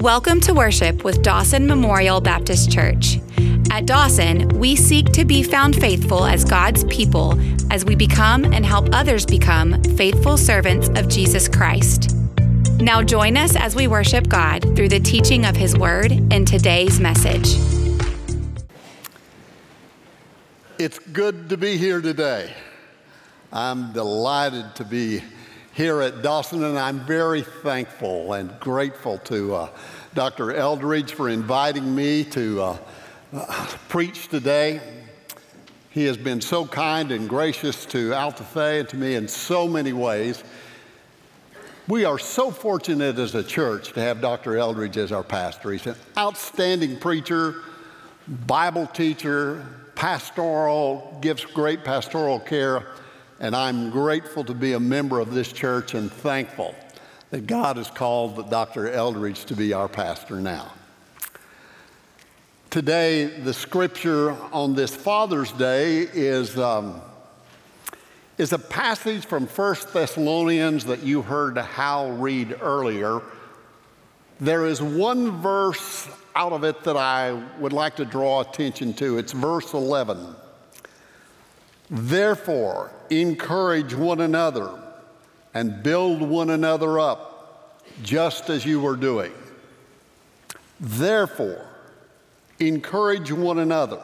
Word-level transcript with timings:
Welcome 0.00 0.42
to 0.42 0.52
worship 0.52 1.04
with 1.04 1.22
Dawson 1.22 1.66
Memorial 1.66 2.20
Baptist 2.20 2.70
Church. 2.70 3.18
At 3.70 3.86
Dawson, 3.86 4.46
we 4.58 4.76
seek 4.76 5.06
to 5.12 5.24
be 5.24 5.42
found 5.42 5.74
faithful 5.74 6.26
as 6.26 6.44
God's 6.44 6.84
people 6.84 7.34
as 7.72 7.82
we 7.86 7.94
become 7.94 8.44
and 8.44 8.64
help 8.64 8.90
others 8.92 9.24
become 9.24 9.82
faithful 9.96 10.36
servants 10.36 10.88
of 10.90 11.08
Jesus 11.08 11.48
Christ. 11.48 12.14
Now, 12.78 13.02
join 13.02 13.38
us 13.38 13.56
as 13.56 13.74
we 13.74 13.86
worship 13.86 14.28
God 14.28 14.76
through 14.76 14.90
the 14.90 15.00
teaching 15.00 15.46
of 15.46 15.56
His 15.56 15.74
Word 15.74 16.12
and 16.30 16.46
today's 16.46 17.00
message. 17.00 17.56
It's 20.78 20.98
good 20.98 21.48
to 21.48 21.56
be 21.56 21.78
here 21.78 22.02
today. 22.02 22.52
I'm 23.50 23.94
delighted 23.94 24.74
to 24.76 24.84
be 24.84 25.22
here 25.76 26.00
at 26.00 26.22
Dawson, 26.22 26.64
and 26.64 26.78
I'm 26.78 27.00
very 27.00 27.42
thankful 27.42 28.32
and 28.32 28.58
grateful 28.58 29.18
to 29.18 29.54
uh, 29.54 29.68
Dr. 30.14 30.54
Eldridge 30.54 31.12
for 31.12 31.28
inviting 31.28 31.94
me 31.94 32.24
to 32.24 32.62
uh, 32.62 32.78
uh, 33.34 33.66
preach 33.90 34.28
today. 34.28 34.80
He 35.90 36.04
has 36.04 36.16
been 36.16 36.40
so 36.40 36.64
kind 36.64 37.12
and 37.12 37.28
gracious 37.28 37.84
to 37.86 38.14
Alta 38.14 38.42
Fe 38.42 38.80
and 38.80 38.88
to 38.88 38.96
me 38.96 39.16
in 39.16 39.28
so 39.28 39.68
many 39.68 39.92
ways. 39.92 40.42
We 41.88 42.06
are 42.06 42.18
so 42.18 42.50
fortunate 42.50 43.18
as 43.18 43.34
a 43.34 43.44
church 43.44 43.92
to 43.92 44.00
have 44.00 44.22
Dr. 44.22 44.56
Eldridge 44.56 44.96
as 44.96 45.12
our 45.12 45.22
pastor. 45.22 45.72
He's 45.72 45.86
an 45.86 45.96
outstanding 46.16 46.98
preacher, 46.98 47.56
Bible 48.46 48.86
teacher, 48.86 49.66
pastoral, 49.94 51.18
gives 51.20 51.44
great 51.44 51.84
pastoral 51.84 52.40
care, 52.40 52.86
and 53.40 53.54
I'm 53.54 53.90
grateful 53.90 54.44
to 54.44 54.54
be 54.54 54.72
a 54.72 54.80
member 54.80 55.20
of 55.20 55.34
this 55.34 55.52
church 55.52 55.94
and 55.94 56.10
thankful 56.10 56.74
that 57.30 57.46
God 57.46 57.76
has 57.76 57.90
called 57.90 58.50
Dr. 58.50 58.90
Eldridge 58.90 59.44
to 59.46 59.56
be 59.56 59.72
our 59.72 59.88
pastor 59.88 60.40
now. 60.40 60.72
Today, 62.70 63.24
the 63.24 63.54
scripture 63.54 64.32
on 64.52 64.74
this 64.74 64.94
Father's 64.94 65.52
Day 65.52 66.00
is, 66.12 66.58
um, 66.58 67.00
is 68.38 68.52
a 68.52 68.58
passage 68.58 69.24
from 69.24 69.46
1 69.46 69.76
Thessalonians 69.92 70.84
that 70.84 71.02
you 71.02 71.22
heard 71.22 71.56
Hal 71.56 72.12
read 72.12 72.56
earlier. 72.60 73.22
There 74.40 74.66
is 74.66 74.82
one 74.82 75.40
verse 75.40 76.08
out 76.34 76.52
of 76.52 76.64
it 76.64 76.84
that 76.84 76.96
I 76.96 77.32
would 77.58 77.72
like 77.72 77.96
to 77.96 78.04
draw 78.04 78.40
attention 78.40 78.92
to. 78.94 79.16
It's 79.18 79.32
verse 79.32 79.72
11. 79.72 80.36
Therefore, 81.90 82.90
encourage 83.10 83.94
one 83.94 84.20
another 84.20 84.70
and 85.54 85.82
build 85.82 86.20
one 86.20 86.50
another 86.50 86.98
up, 86.98 87.82
just 88.02 88.50
as 88.50 88.64
you 88.64 88.86
are 88.86 88.96
doing. 88.96 89.32
Therefore, 90.80 91.66
encourage 92.58 93.32
one 93.32 93.58
another 93.58 94.02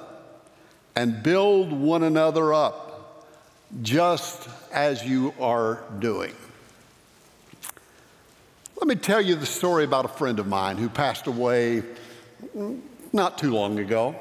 and 0.95 1.23
build 1.23 1.73
one 1.73 2.03
another 2.03 2.55
up, 2.55 3.27
just 3.83 4.49
as 4.73 5.05
you 5.05 5.35
are 5.41 5.83
doing. 5.99 6.35
Let 8.77 8.87
me 8.87 8.95
tell 8.95 9.21
you 9.21 9.35
the 9.35 9.47
story 9.47 9.85
about 9.85 10.05
a 10.05 10.09
friend 10.09 10.39
of 10.39 10.47
mine 10.47 10.77
who 10.77 10.89
passed 10.89 11.27
away 11.27 11.83
not 13.13 13.39
too 13.39 13.53
long 13.53 13.79
ago. 13.79 14.15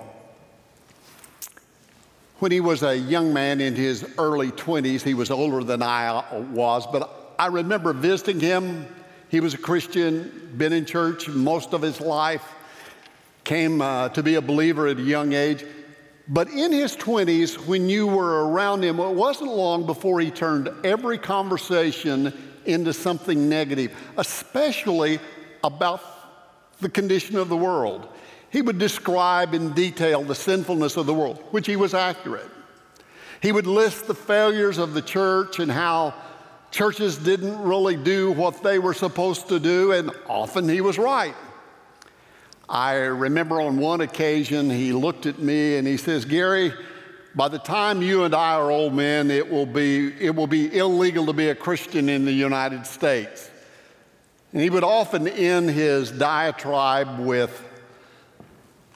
When 2.41 2.51
he 2.51 2.59
was 2.59 2.81
a 2.81 2.97
young 2.97 3.33
man 3.33 3.61
in 3.61 3.75
his 3.75 4.03
early 4.17 4.49
20s, 4.49 5.03
he 5.03 5.13
was 5.13 5.29
older 5.29 5.63
than 5.63 5.83
I 5.83 6.23
was, 6.51 6.87
but 6.91 7.35
I 7.37 7.45
remember 7.45 7.93
visiting 7.93 8.39
him. 8.39 8.87
He 9.29 9.39
was 9.39 9.53
a 9.53 9.59
Christian, 9.59 10.51
been 10.57 10.73
in 10.73 10.85
church 10.85 11.27
most 11.27 11.71
of 11.75 11.83
his 11.83 12.01
life, 12.01 12.43
came 13.43 13.79
uh, 13.79 14.09
to 14.09 14.23
be 14.23 14.33
a 14.33 14.41
believer 14.41 14.87
at 14.87 14.97
a 14.97 15.03
young 15.03 15.33
age. 15.33 15.63
But 16.27 16.49
in 16.49 16.71
his 16.71 16.97
20s, 16.97 17.67
when 17.67 17.87
you 17.87 18.07
were 18.07 18.49
around 18.49 18.83
him, 18.83 18.99
it 18.99 19.13
wasn't 19.13 19.51
long 19.51 19.85
before 19.85 20.19
he 20.19 20.31
turned 20.31 20.67
every 20.83 21.19
conversation 21.19 22.33
into 22.65 22.91
something 22.91 23.49
negative, 23.49 23.95
especially 24.17 25.19
about 25.63 26.01
the 26.79 26.89
condition 26.89 27.37
of 27.37 27.49
the 27.49 27.57
world. 27.57 28.07
He 28.51 28.61
would 28.61 28.77
describe 28.77 29.53
in 29.53 29.71
detail 29.71 30.23
the 30.23 30.35
sinfulness 30.35 30.97
of 30.97 31.05
the 31.05 31.13
world, 31.13 31.41
which 31.51 31.67
he 31.67 31.77
was 31.77 31.93
accurate. 31.93 32.49
He 33.41 33.51
would 33.51 33.65
list 33.65 34.07
the 34.07 34.13
failures 34.13 34.77
of 34.77 34.93
the 34.93 35.01
church 35.01 35.59
and 35.59 35.71
how 35.71 36.13
churches 36.69 37.17
didn't 37.17 37.61
really 37.61 37.95
do 37.95 38.31
what 38.33 38.61
they 38.61 38.77
were 38.77 38.93
supposed 38.93 39.49
to 39.49 39.59
do, 39.59 39.93
and 39.93 40.11
often 40.27 40.67
he 40.67 40.81
was 40.81 40.97
right. 40.97 41.35
I 42.69 42.93
remember 42.93 43.59
on 43.59 43.77
one 43.77 44.01
occasion 44.01 44.69
he 44.69 44.93
looked 44.93 45.25
at 45.25 45.39
me 45.39 45.77
and 45.77 45.87
he 45.87 45.97
says, 45.97 46.23
Gary, 46.23 46.73
by 47.35 47.47
the 47.47 47.59
time 47.59 48.01
you 48.01 48.23
and 48.23 48.35
I 48.35 48.55
are 48.55 48.69
old 48.69 48.93
men, 48.93 49.31
it 49.31 49.49
will 49.49 49.65
be, 49.65 50.13
it 50.19 50.35
will 50.35 50.47
be 50.47 50.77
illegal 50.77 51.25
to 51.25 51.33
be 51.33 51.49
a 51.49 51.55
Christian 51.55 52.09
in 52.09 52.25
the 52.25 52.31
United 52.31 52.85
States. 52.85 53.49
And 54.53 54.61
he 54.61 54.69
would 54.69 54.83
often 54.83 55.27
end 55.27 55.69
his 55.69 56.11
diatribe 56.11 57.19
with, 57.19 57.67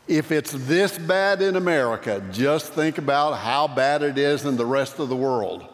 if 0.08 0.32
it's 0.32 0.52
this 0.52 0.98
bad 0.98 1.42
in 1.42 1.56
America, 1.56 2.24
just 2.32 2.74
think 2.74 2.98
about 2.98 3.34
how 3.34 3.68
bad 3.68 4.04
it 4.04 4.18
is 4.18 4.46
in 4.46 4.56
the 4.56 4.66
rest 4.66 5.00
of 5.00 5.10
the 5.10 5.16
world. 5.16 5.66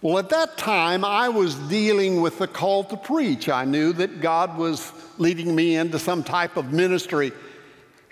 Well, 0.00 0.18
at 0.18 0.28
that 0.30 0.56
time, 0.56 1.04
I 1.04 1.28
was 1.28 1.54
dealing 1.54 2.20
with 2.20 2.38
the 2.38 2.46
call 2.46 2.84
to 2.84 2.96
preach. 2.96 3.48
I 3.48 3.64
knew 3.64 3.92
that 3.94 4.20
God 4.20 4.56
was 4.56 4.92
leading 5.18 5.54
me 5.54 5.76
into 5.76 5.98
some 5.98 6.22
type 6.22 6.56
of 6.56 6.72
ministry. 6.72 7.32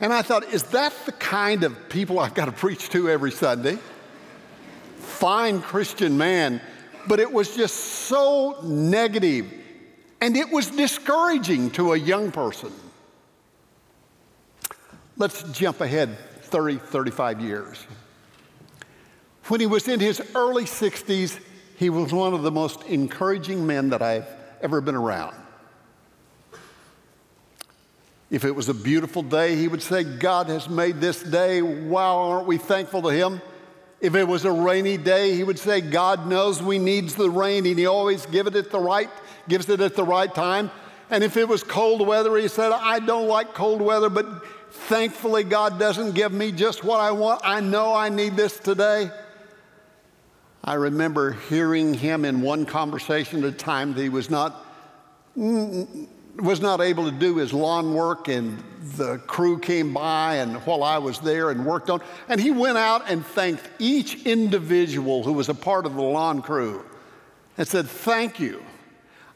And 0.01 0.13
I 0.13 0.23
thought, 0.23 0.45
is 0.53 0.65
that 0.65 0.93
the 1.07 1.13
kind 1.13 1.63
of 1.63 1.89
people 1.89 2.19
I've 2.19 2.35
got 2.35 2.47
to 2.47 2.53
preach 2.53 2.89
to 2.91 3.09
every 3.09 3.31
Sunday? 3.31 3.79
Fine 4.99 5.63
Christian 5.63 6.19
man. 6.19 6.61
But 7.07 7.21
it 7.21 7.33
was 7.33 7.55
just 7.55 7.77
so 7.77 8.59
negative 8.65 9.53
and 10.21 10.37
it 10.37 10.51
was 10.51 10.71
discouraging 10.71 11.71
to 11.73 11.93
a 11.93 11.97
young 11.97 12.33
person. 12.33 12.73
Let's 15.17 15.43
jump 15.45 15.81
ahead 15.81 16.17
30, 16.43 16.79
35 16.79 17.41
years. 17.41 17.87
When 19.47 19.61
he 19.61 19.67
was 19.67 19.89
in 19.89 20.01
his 20.01 20.21
early 20.35 20.65
60s, 20.65 21.41
he 21.77 21.91
was 21.91 22.13
one 22.13 22.35
of 22.35 22.43
the 22.43 22.51
most 22.51 22.83
encouraging 22.85 23.67
men 23.67 23.91
that 23.91 24.03
I've 24.03 24.29
ever 24.61 24.81
been 24.81 24.95
around. 24.95 25.37
If 28.31 28.45
it 28.45 28.51
was 28.51 28.69
a 28.69 28.75
beautiful 28.75 29.23
day, 29.23 29.55
he 29.57 29.69
would 29.69 29.83
say, 29.83 30.03
God 30.03 30.49
has 30.49 30.69
made 30.69 31.01
this 31.01 31.23
day. 31.23 31.63
Wow, 31.63 32.19
aren't 32.31 32.47
we 32.47 32.59
thankful 32.59 33.03
to 33.03 33.09
him? 33.09 33.41
If 34.01 34.15
it 34.15 34.25
was 34.25 34.45
a 34.45 34.53
rainy 34.53 34.97
day, 34.97 35.35
he 35.35 35.45
would 35.45 35.59
say, 35.59 35.81
God 35.81 36.27
knows 36.27 36.61
we 36.61 36.79
needs 36.79 37.15
the 37.15 37.31
rain, 37.31 37.65
and 37.67 37.79
he 37.79 37.87
always 37.87 38.27
give 38.27 38.47
it 38.47 38.57
at 38.57 38.71
the 38.71 38.81
right 38.81 39.09
gives 39.49 39.69
it 39.69 39.81
at 39.81 39.95
the 39.95 40.05
right 40.05 40.33
time. 40.35 40.71
And 41.11 41.23
if 41.23 41.37
it 41.37 41.49
was 41.49 41.63
cold 41.63 42.07
weather, 42.07 42.37
he 42.37 42.49
said, 42.49 42.73
I 42.73 42.99
don't 42.99 43.29
like 43.29 43.55
cold 43.55 43.81
weather, 43.81 44.11
but 44.11 44.27
thankfully 44.77 45.45
God 45.45 45.79
doesn't 45.79 46.15
give 46.15 46.33
me 46.33 46.53
just 46.53 46.85
what 46.85 47.01
I 47.01 47.11
want. 47.11 47.41
I 47.45 47.61
know 47.61 47.95
I 47.95 48.09
need 48.09 48.37
this 48.37 48.59
today. 48.59 49.11
I 50.63 50.75
remember 50.75 51.33
hearing 51.33 51.95
him 51.95 52.25
in 52.25 52.43
one 52.43 52.67
conversation 52.67 53.45
at 53.45 53.53
a 53.53 53.57
time 53.57 53.95
that 53.95 54.03
he 54.03 54.09
was 54.09 54.31
not 54.31 54.65
was 55.35 56.61
not 56.61 56.81
able 56.81 57.05
to 57.05 57.11
do 57.11 57.37
his 57.37 57.53
lawn 57.53 57.95
work 57.95 58.29
and 58.29 58.63
the 58.97 59.19
crew 59.19 59.59
came 59.59 59.93
by 59.93 60.37
and 60.37 60.57
while 60.67 60.83
I 60.83 60.99
was 60.99 61.19
there 61.19 61.51
and 61.51 61.65
worked 61.65 61.91
on 61.91 62.01
and 62.29 62.41
he 62.41 62.51
went 62.51 62.79
out 62.79 63.11
and 63.11 63.25
thanked 63.25 63.69
each 63.79 64.25
individual 64.27 65.23
who 65.23 65.33
was 65.33 65.49
a 65.49 65.55
part 65.55 65.87
of 65.87 65.95
the 65.95 66.03
lawn 66.03 66.43
crew 66.43 66.85
and 67.59 67.67
said 67.69 67.87
thank 67.87 68.41
you 68.41 68.63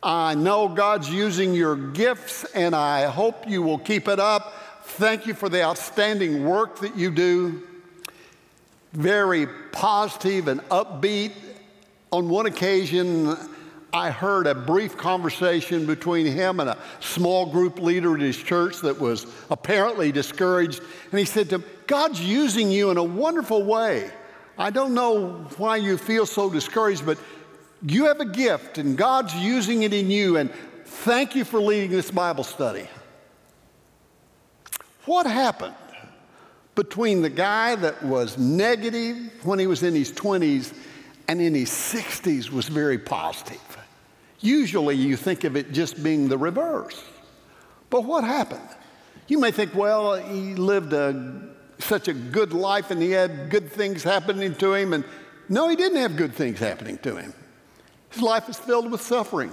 I 0.03 0.35
know 0.35 0.67
God's 0.69 1.11
using 1.11 1.53
your 1.53 1.77
gifts, 1.77 2.45
and 2.55 2.75
I 2.75 3.05
hope 3.07 3.47
you 3.47 3.63
will 3.63 3.79
keep 3.79 4.09
it 4.09 4.19
up. 4.19 4.55
Thank 5.01 5.27
you 5.27 5.33
for 5.33 5.49
the 5.49 5.63
outstanding 5.63 6.45
work 6.45 6.81
that 6.81 6.95
you 6.95 7.11
do. 7.11 7.67
Very 8.93 9.47
positive 9.73 10.47
and 10.47 10.61
upbeat. 10.69 11.33
On 12.13 12.29
one 12.29 12.45
occasion, 12.45 13.35
I 13.95 14.11
heard 14.11 14.47
a 14.47 14.55
brief 14.55 14.99
conversation 14.99 15.87
between 15.87 16.27
him 16.27 16.61
and 16.61 16.69
a 16.69 16.77
small 17.01 17.47
group 17.47 17.81
leader 17.81 18.15
in 18.15 18.21
his 18.21 18.37
church 18.37 18.81
that 18.81 19.01
was 19.01 19.27
apparently 19.49 20.13
discouraged. 20.13 20.83
And 21.11 21.19
he 21.19 21.25
said 21.25 21.49
to 21.49 21.55
him, 21.55 21.65
God's 21.87 22.21
using 22.21 22.71
you 22.71 22.91
in 22.91 22.99
a 22.99 23.03
wonderful 23.03 23.63
way. 23.63 24.11
I 24.59 24.69
don't 24.69 24.93
know 24.93 25.47
why 25.57 25.77
you 25.77 25.97
feel 25.97 26.27
so 26.27 26.51
discouraged, 26.51 27.07
but 27.07 27.17
you 27.87 28.05
have 28.05 28.21
a 28.21 28.27
gift 28.27 28.77
and 28.77 28.99
God's 28.99 29.35
using 29.35 29.83
it 29.83 29.95
in 29.95 30.11
you, 30.11 30.37
and 30.37 30.53
thank 30.85 31.35
you 31.35 31.47
for 31.47 31.59
leading 31.59 31.91
this 31.91 32.11
Bible 32.11 32.45
study. 32.45 32.87
What 35.07 35.27
happened 35.27 35.75
between 36.75 37.23
the 37.23 37.31
guy 37.31 37.75
that 37.75 38.03
was 38.03 38.39
negative 38.39 39.17
when 39.45 39.59
he 39.59 39.67
was 39.67 39.83
in 39.83 39.95
his 39.95 40.13
20s 40.13 40.75
and 41.29 41.41
in 41.41 41.55
his 41.55 41.71
60s 41.71 42.51
was 42.51 42.69
very 42.69 42.99
positive? 42.99 43.79
Usually 44.41 44.97
you 44.97 45.17
think 45.17 45.45
of 45.45 45.57
it 45.57 45.73
just 45.73 46.03
being 46.03 46.29
the 46.29 46.39
reverse. 46.39 47.03
But 47.91 48.05
what 48.05 48.25
happened? 48.25 48.69
You 49.27 49.39
may 49.39 49.51
think, 49.51 49.75
well, 49.75 50.17
he 50.17 50.55
lived 50.55 50.93
a, 50.93 51.49
such 51.79 52.09
a 52.09 52.13
good 52.13 52.53
life 52.53 52.91
and 52.91 53.01
he 53.01 53.11
had 53.11 53.51
good 53.51 53.71
things 53.71 54.03
happening 54.03 54.55
to 54.57 54.75
him. 54.75 54.93
And 54.93 55.05
no, 55.49 55.69
he 55.69 55.77
didn't 55.77 55.99
have 55.99 56.17
good 56.17 56.35
things 56.35 56.59
happening 56.59 56.99
to 56.99 57.17
him. 57.17 57.35
His 58.11 58.23
life 58.23 58.49
is 58.49 58.57
filled 58.57 58.91
with 58.91 59.01
suffering. 59.01 59.53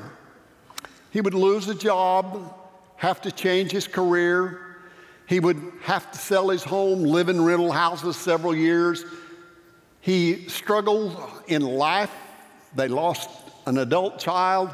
He 1.12 1.22
would 1.22 1.34
lose 1.34 1.68
a 1.68 1.76
job, 1.76 2.54
have 2.98 3.22
to 3.22 3.32
change 3.32 3.72
his 3.72 3.88
career. 3.88 4.67
He 5.28 5.40
would 5.42 5.62
have 5.84 6.10
to 6.12 6.18
sell 6.18 6.50
his 6.50 6.64
home, 6.64 7.04
live 7.04 7.30
in 7.30 7.44
rental 7.44 7.72
houses 7.72 8.16
several 8.16 8.56
years. 8.56 9.04
He 10.00 10.48
struggled 10.48 11.16
in 11.48 11.62
life. 11.62 12.12
They 12.76 12.88
lost 12.88 13.30
an 13.66 13.78
adult 13.78 14.20
child. 14.20 14.74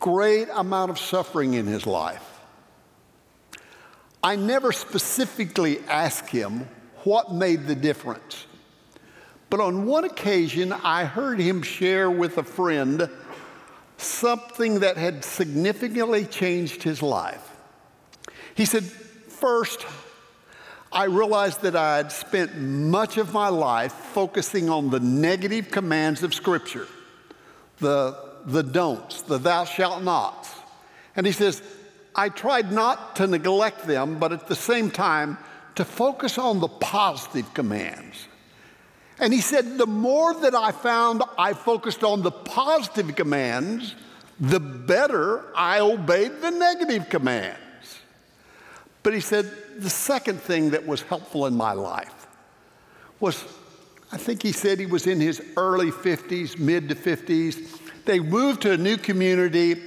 Great 0.00 0.48
amount 0.52 0.90
of 0.90 0.98
suffering 0.98 1.54
in 1.54 1.66
his 1.66 1.86
life. 1.86 2.40
I 4.22 4.34
never 4.34 4.72
specifically 4.72 5.78
asked 5.88 6.28
him 6.28 6.68
what 7.04 7.32
made 7.32 7.68
the 7.68 7.76
difference. 7.76 8.46
But 9.48 9.60
on 9.60 9.86
one 9.86 10.02
occasion, 10.02 10.72
I 10.72 11.04
heard 11.04 11.38
him 11.38 11.62
share 11.62 12.10
with 12.10 12.36
a 12.36 12.42
friend 12.42 13.08
something 13.96 14.80
that 14.80 14.96
had 14.96 15.24
significantly 15.24 16.24
changed 16.24 16.82
his 16.82 17.00
life. 17.00 17.56
He 18.56 18.64
said, 18.64 18.84
First, 19.46 19.86
I 20.90 21.04
realized 21.04 21.62
that 21.62 21.76
I 21.76 21.98
had 21.98 22.10
spent 22.10 22.58
much 22.58 23.16
of 23.16 23.32
my 23.32 23.46
life 23.46 23.92
focusing 23.92 24.68
on 24.68 24.90
the 24.90 24.98
negative 24.98 25.70
commands 25.70 26.24
of 26.24 26.34
Scripture, 26.34 26.88
the, 27.78 28.18
the 28.44 28.64
don'ts, 28.64 29.22
the 29.22 29.38
thou 29.38 29.64
shalt 29.64 30.02
nots. 30.02 30.52
And 31.14 31.24
he 31.24 31.30
says, 31.30 31.62
I 32.16 32.28
tried 32.28 32.72
not 32.72 33.14
to 33.16 33.28
neglect 33.28 33.86
them, 33.86 34.18
but 34.18 34.32
at 34.32 34.48
the 34.48 34.56
same 34.56 34.90
time 34.90 35.38
to 35.76 35.84
focus 35.84 36.38
on 36.38 36.58
the 36.58 36.66
positive 36.66 37.54
commands. 37.54 38.26
And 39.20 39.32
he 39.32 39.40
said, 39.40 39.78
the 39.78 39.86
more 39.86 40.34
that 40.40 40.56
I 40.56 40.72
found 40.72 41.22
I 41.38 41.52
focused 41.52 42.02
on 42.02 42.22
the 42.22 42.32
positive 42.32 43.14
commands, 43.14 43.94
the 44.40 44.58
better 44.58 45.44
I 45.54 45.78
obeyed 45.78 46.40
the 46.40 46.50
negative 46.50 47.08
commands. 47.08 47.60
But 49.06 49.14
he 49.14 49.20
said, 49.20 49.48
the 49.78 49.88
second 49.88 50.42
thing 50.42 50.70
that 50.70 50.84
was 50.84 51.02
helpful 51.02 51.46
in 51.46 51.54
my 51.54 51.74
life 51.74 52.26
was, 53.20 53.40
I 54.10 54.16
think 54.16 54.42
he 54.42 54.50
said 54.50 54.80
he 54.80 54.86
was 54.86 55.06
in 55.06 55.20
his 55.20 55.40
early 55.56 55.92
50s, 55.92 56.58
mid 56.58 56.88
to 56.88 56.96
50s. 56.96 57.78
They 58.04 58.18
moved 58.18 58.62
to 58.62 58.72
a 58.72 58.76
new 58.76 58.96
community. 58.96 59.80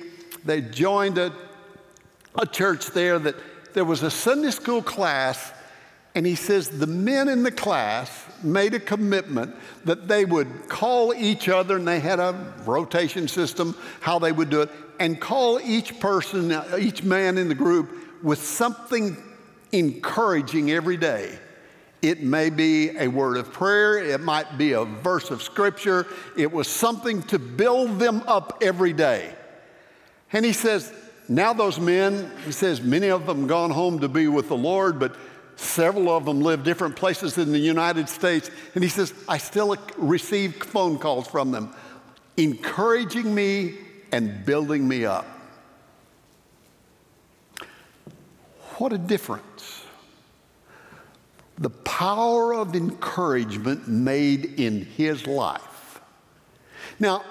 They 0.46 0.62
joined 0.62 1.18
a, 1.18 1.34
a 2.36 2.46
church 2.46 2.92
there 2.92 3.20
that 3.20 3.36
there 3.74 3.84
was 3.84 4.04
a 4.04 4.10
Sunday 4.10 4.52
school 4.52 4.82
class 4.82 5.52
and 6.16 6.26
he 6.26 6.36
says 6.36 6.70
the 6.70 6.88
men 6.88 7.28
in 7.28 7.44
the 7.44 7.52
class 7.52 8.26
made 8.42 8.74
a 8.74 8.80
commitment 8.80 9.54
that 9.84 10.08
they 10.08 10.24
would 10.24 10.70
call 10.70 11.14
each 11.14 11.50
other, 11.50 11.76
and 11.76 11.88
they 11.88 12.00
had 12.00 12.20
a 12.20 12.54
rotation 12.66 13.28
system, 13.28 13.76
how 14.00 14.18
they 14.18 14.32
would 14.32 14.50
do 14.50 14.62
it, 14.62 14.72
and 15.00 15.20
call 15.20 15.60
each 15.60 16.00
person, 16.00 16.58
each 16.80 17.04
man 17.04 17.38
in 17.38 17.50
the 17.50 17.56
group 17.56 18.09
with 18.24 18.44
something 18.44 19.18
encouraging 19.72 20.72
every 20.72 20.98
day. 20.98 21.38
It 22.02 22.24
may 22.24 22.50
be 22.50 22.98
a 22.98 23.08
word 23.08 23.38
of 23.38 23.52
prayer, 23.52 23.98
it 23.98 24.22
might 24.22 24.58
be 24.58 24.74
a 24.74 24.86
verse 24.86 25.32
of 25.32 25.44
scripture. 25.44 26.08
It 26.38 26.52
was 26.52 26.68
something 26.68 27.24
to 27.24 27.38
build 27.38 28.00
them 28.00 28.24
up 28.26 28.60
every 28.62 28.94
day. 28.94 29.34
And 30.32 30.46
he 30.46 30.54
says, 30.54 30.94
now 31.28 31.54
those 31.54 31.80
men, 31.80 32.32
he 32.46 32.52
says, 32.52 32.82
many 32.82 33.10
of 33.10 33.26
them 33.26 33.48
gone 33.48 33.70
home 33.70 34.00
to 34.00 34.08
be 34.08 34.28
with 34.28 34.48
the 34.48 34.58
Lord, 34.58 35.00
but 35.00 35.16
Several 35.60 36.10
of 36.10 36.24
them 36.24 36.40
live 36.40 36.64
different 36.64 36.96
places 36.96 37.38
in 37.38 37.52
the 37.52 37.60
United 37.60 38.08
States. 38.08 38.50
And 38.76 38.84
he 38.84 38.90
says, 38.90 39.14
I 39.28 39.38
still 39.38 39.76
receive 39.98 40.56
phone 40.56 40.98
calls 40.98 41.28
from 41.28 41.52
them, 41.52 41.76
encouraging 42.38 43.36
me 43.36 43.76
and 44.14 44.46
building 44.46 44.88
me 44.88 45.04
up. 45.04 45.28
What 48.80 48.94
a 48.94 48.98
difference. 48.98 49.84
The 51.58 51.70
power 51.70 52.56
of 52.56 52.76
encouragement 52.76 53.90
made 53.90 54.58
in 54.58 54.86
his 54.86 55.28
life. 55.28 56.00
Now, 56.98 57.26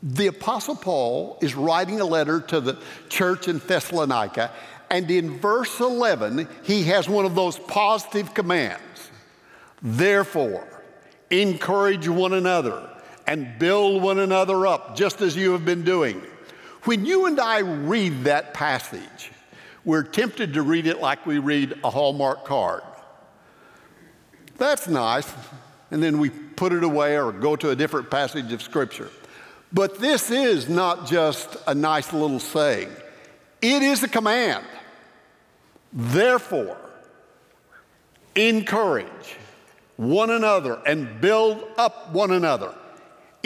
the 0.00 0.28
Apostle 0.28 0.76
Paul 0.76 1.38
is 1.42 1.56
writing 1.56 2.00
a 2.00 2.04
letter 2.04 2.40
to 2.40 2.60
the 2.60 2.78
church 3.08 3.48
in 3.48 3.58
Thessalonica, 3.58 4.52
and 4.90 5.10
in 5.10 5.40
verse 5.40 5.80
11, 5.80 6.48
he 6.62 6.84
has 6.84 7.08
one 7.08 7.24
of 7.24 7.34
those 7.34 7.58
positive 7.58 8.32
commands. 8.32 9.10
Therefore, 9.82 10.68
encourage 11.30 12.06
one 12.06 12.32
another 12.32 12.88
and 13.26 13.58
build 13.58 14.02
one 14.04 14.20
another 14.20 14.68
up, 14.68 14.94
just 14.96 15.20
as 15.20 15.34
you 15.34 15.50
have 15.50 15.64
been 15.64 15.82
doing. 15.82 16.22
When 16.84 17.04
you 17.04 17.26
and 17.26 17.40
I 17.40 17.58
read 17.58 18.22
that 18.22 18.54
passage, 18.54 19.32
we're 19.88 20.02
tempted 20.02 20.52
to 20.52 20.60
read 20.60 20.86
it 20.86 21.00
like 21.00 21.24
we 21.24 21.38
read 21.38 21.72
a 21.82 21.88
Hallmark 21.88 22.44
card. 22.44 22.82
That's 24.58 24.86
nice. 24.86 25.32
And 25.90 26.02
then 26.02 26.18
we 26.18 26.28
put 26.28 26.74
it 26.74 26.84
away 26.84 27.18
or 27.18 27.32
go 27.32 27.56
to 27.56 27.70
a 27.70 27.74
different 27.74 28.10
passage 28.10 28.52
of 28.52 28.60
Scripture. 28.60 29.08
But 29.72 29.98
this 29.98 30.30
is 30.30 30.68
not 30.68 31.06
just 31.06 31.56
a 31.66 31.74
nice 31.74 32.12
little 32.12 32.38
saying, 32.38 32.90
it 33.62 33.80
is 33.80 34.02
a 34.02 34.08
command. 34.08 34.66
Therefore, 35.90 36.76
encourage 38.36 39.36
one 39.96 40.28
another 40.28 40.82
and 40.86 41.18
build 41.18 41.66
up 41.78 42.12
one 42.12 42.32
another. 42.32 42.74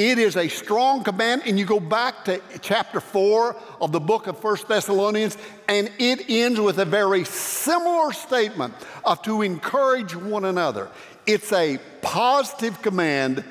It 0.03 0.19
is 0.19 0.37
a 0.37 0.49
strong 0.49 1.05
command, 1.05 1.43
and 1.47 1.57
you 1.57 1.65
go 1.65 1.79
back 1.79 2.25
to 2.25 2.41
chapter 2.61 2.99
4 2.99 3.55
of 3.81 3.93
the 3.93 4.01
book 4.01 4.27
of 4.27 4.37
First 4.37 4.67
Thessalonians, 4.67 5.39
and 5.69 5.93
it 5.97 6.29
ends 6.29 6.59
with 6.59 6.81
a 6.81 6.85
very 6.85 7.25
similar 7.25 8.13
statement 8.13 8.75
of 9.05 9.23
to 9.23 9.43
encourage 9.43 10.17
one 10.17 10.45
another. 10.45 10.91
It's 11.25 11.53
a 11.53 11.79
positive 12.01 12.83
command, 12.83 13.45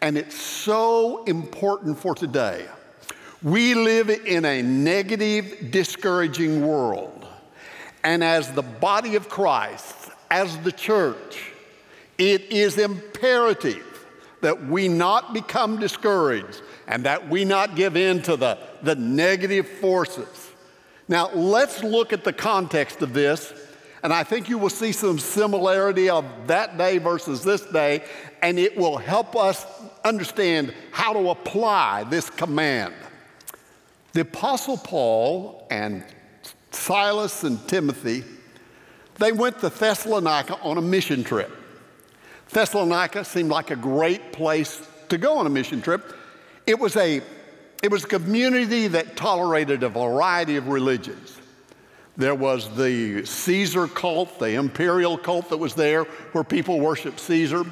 and 0.00 0.16
it's 0.16 0.40
so 0.40 1.22
important 1.24 1.98
for 1.98 2.14
today. 2.14 2.64
We 3.42 3.74
live 3.74 4.08
in 4.08 4.46
a 4.46 4.62
negative, 4.62 5.70
discouraging 5.70 6.66
world. 6.66 7.26
And 8.04 8.24
as 8.24 8.50
the 8.52 8.62
body 8.62 9.16
of 9.16 9.28
Christ, 9.28 10.08
as 10.30 10.56
the 10.60 10.72
church, 10.72 11.52
it 12.16 12.50
is 12.50 12.78
imperative 12.78 13.89
that 14.40 14.66
we 14.66 14.88
not 14.88 15.34
become 15.34 15.78
discouraged 15.78 16.62
and 16.86 17.04
that 17.04 17.28
we 17.28 17.44
not 17.44 17.76
give 17.76 17.96
in 17.96 18.22
to 18.22 18.36
the, 18.36 18.58
the 18.82 18.94
negative 18.94 19.68
forces. 19.68 20.50
Now, 21.08 21.30
let's 21.32 21.82
look 21.82 22.12
at 22.12 22.24
the 22.24 22.32
context 22.32 23.02
of 23.02 23.12
this, 23.12 23.52
and 24.02 24.12
I 24.12 24.22
think 24.22 24.48
you 24.48 24.58
will 24.58 24.70
see 24.70 24.92
some 24.92 25.18
similarity 25.18 26.08
of 26.08 26.24
that 26.46 26.78
day 26.78 26.98
versus 26.98 27.42
this 27.42 27.62
day, 27.62 28.04
and 28.42 28.58
it 28.58 28.76
will 28.76 28.96
help 28.96 29.36
us 29.36 29.66
understand 30.04 30.72
how 30.92 31.12
to 31.12 31.30
apply 31.30 32.04
this 32.04 32.30
command. 32.30 32.94
The 34.12 34.22
Apostle 34.22 34.76
Paul 34.78 35.66
and 35.70 36.04
Silas 36.70 37.44
and 37.44 37.66
Timothy, 37.68 38.24
they 39.18 39.32
went 39.32 39.58
to 39.60 39.68
Thessalonica 39.68 40.58
on 40.62 40.78
a 40.78 40.82
mission 40.82 41.24
trip. 41.24 41.50
Thessalonica 42.50 43.24
seemed 43.24 43.48
like 43.48 43.70
a 43.70 43.76
great 43.76 44.32
place 44.32 44.86
to 45.08 45.18
go 45.18 45.38
on 45.38 45.46
a 45.46 45.50
mission 45.50 45.80
trip. 45.80 46.14
It 46.66 46.78
was 46.78 46.96
a, 46.96 47.22
it 47.82 47.90
was 47.90 48.04
a 48.04 48.08
community 48.08 48.88
that 48.88 49.16
tolerated 49.16 49.82
a 49.82 49.88
variety 49.88 50.56
of 50.56 50.68
religions. 50.68 51.38
There 52.16 52.34
was 52.34 52.68
the 52.76 53.24
Caesar 53.24 53.86
cult, 53.86 54.38
the 54.40 54.54
imperial 54.54 55.16
cult 55.16 55.48
that 55.50 55.58
was 55.58 55.74
there, 55.74 56.04
where 56.32 56.44
people 56.44 56.80
worshiped 56.80 57.20
Caesar. 57.20 57.64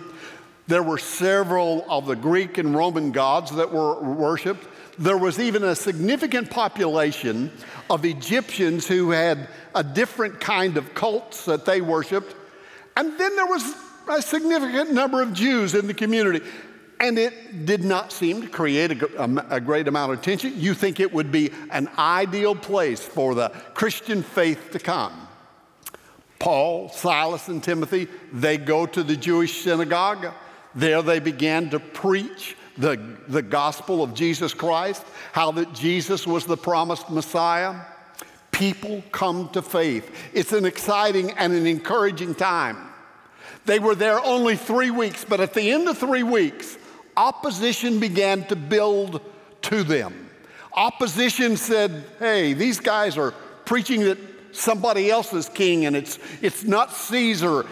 There 0.68 0.82
were 0.82 0.98
several 0.98 1.84
of 1.88 2.06
the 2.06 2.14
Greek 2.14 2.58
and 2.58 2.74
Roman 2.74 3.10
gods 3.10 3.50
that 3.56 3.72
were 3.72 4.00
worshiped. 4.00 4.66
There 4.98 5.18
was 5.18 5.40
even 5.40 5.64
a 5.64 5.74
significant 5.74 6.50
population 6.50 7.50
of 7.90 8.04
Egyptians 8.04 8.86
who 8.86 9.10
had 9.10 9.48
a 9.74 9.82
different 9.82 10.40
kind 10.40 10.76
of 10.76 10.94
cults 10.94 11.44
that 11.46 11.64
they 11.64 11.80
worshiped. 11.80 12.34
And 12.96 13.18
then 13.18 13.34
there 13.36 13.46
was 13.46 13.74
a 14.10 14.22
significant 14.22 14.92
number 14.92 15.22
of 15.22 15.32
Jews 15.32 15.74
in 15.74 15.86
the 15.86 15.94
community. 15.94 16.44
And 17.00 17.16
it 17.18 17.64
did 17.64 17.84
not 17.84 18.12
seem 18.12 18.42
to 18.42 18.48
create 18.48 19.02
a, 19.02 19.46
a, 19.54 19.60
great 19.60 19.86
amount 19.86 20.12
of 20.12 20.20
tension. 20.20 20.52
You 20.56 20.74
think 20.74 20.98
it 20.98 21.12
would 21.12 21.30
be 21.30 21.52
an 21.70 21.88
ideal 21.96 22.56
place 22.56 23.00
for 23.00 23.36
the 23.36 23.50
Christian 23.74 24.22
faith 24.22 24.70
to 24.72 24.80
come. 24.80 25.28
Paul, 26.40 26.88
Silas, 26.88 27.48
and 27.48 27.62
Timothy, 27.62 28.08
they 28.32 28.58
go 28.58 28.84
to 28.86 29.02
the 29.02 29.16
Jewish 29.16 29.62
synagogue. 29.62 30.26
There 30.74 31.02
they 31.02 31.20
began 31.20 31.70
to 31.70 31.78
preach 31.78 32.56
the, 32.76 33.16
the 33.28 33.42
gospel 33.42 34.02
of 34.02 34.14
Jesus 34.14 34.54
Christ, 34.54 35.04
how 35.32 35.52
that 35.52 35.72
Jesus 35.74 36.26
was 36.26 36.46
the 36.46 36.56
promised 36.56 37.10
Messiah. 37.10 37.80
people 38.50 39.02
come 39.12 39.48
to 39.50 39.62
faith. 39.62 40.10
It's 40.32 40.52
an 40.52 40.64
exciting 40.64 41.30
and 41.32 41.52
an 41.52 41.66
encouraging 41.66 42.34
time. 42.34 42.87
They 43.68 43.78
were 43.78 43.94
there 43.94 44.18
only 44.24 44.56
three 44.56 44.90
weeks, 44.90 45.26
but 45.26 45.40
at 45.40 45.52
the 45.52 45.72
end 45.72 45.90
of 45.90 45.98
three 45.98 46.22
weeks, 46.22 46.78
opposition 47.18 48.00
began 48.00 48.44
to 48.44 48.56
build 48.56 49.20
to 49.60 49.82
them. 49.82 50.30
Opposition 50.72 51.54
said, 51.58 52.06
hey, 52.18 52.54
these 52.54 52.80
guys 52.80 53.18
are 53.18 53.32
preaching 53.66 54.04
that 54.04 54.16
somebody 54.52 55.10
else 55.10 55.34
is 55.34 55.50
king 55.50 55.84
and 55.84 55.94
it's, 55.94 56.18
it's 56.40 56.64
not 56.64 56.94
Caesar. 56.94 57.66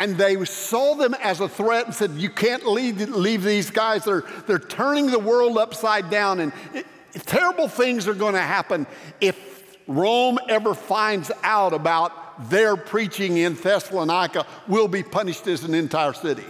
And 0.00 0.18
they 0.18 0.44
saw 0.44 0.96
them 0.96 1.14
as 1.14 1.38
a 1.38 1.48
threat 1.48 1.86
and 1.86 1.94
said, 1.94 2.10
You 2.10 2.28
can't 2.28 2.66
leave, 2.66 3.00
leave 3.08 3.44
these 3.44 3.70
guys. 3.70 4.04
They're, 4.04 4.24
they're 4.48 4.58
turning 4.58 5.06
the 5.06 5.20
world 5.20 5.58
upside 5.58 6.10
down. 6.10 6.40
And 6.40 6.52
it, 6.74 6.86
terrible 7.24 7.68
things 7.68 8.08
are 8.08 8.14
going 8.14 8.34
to 8.34 8.40
happen 8.40 8.84
if 9.20 9.38
Rome 9.86 10.40
ever 10.48 10.74
finds 10.74 11.30
out 11.44 11.72
about 11.72 12.25
their 12.38 12.76
preaching 12.76 13.38
in 13.38 13.54
Thessalonica, 13.54 14.46
will 14.68 14.88
be 14.88 15.02
punished 15.02 15.46
as 15.46 15.64
an 15.64 15.74
entire 15.74 16.12
city. 16.12 16.44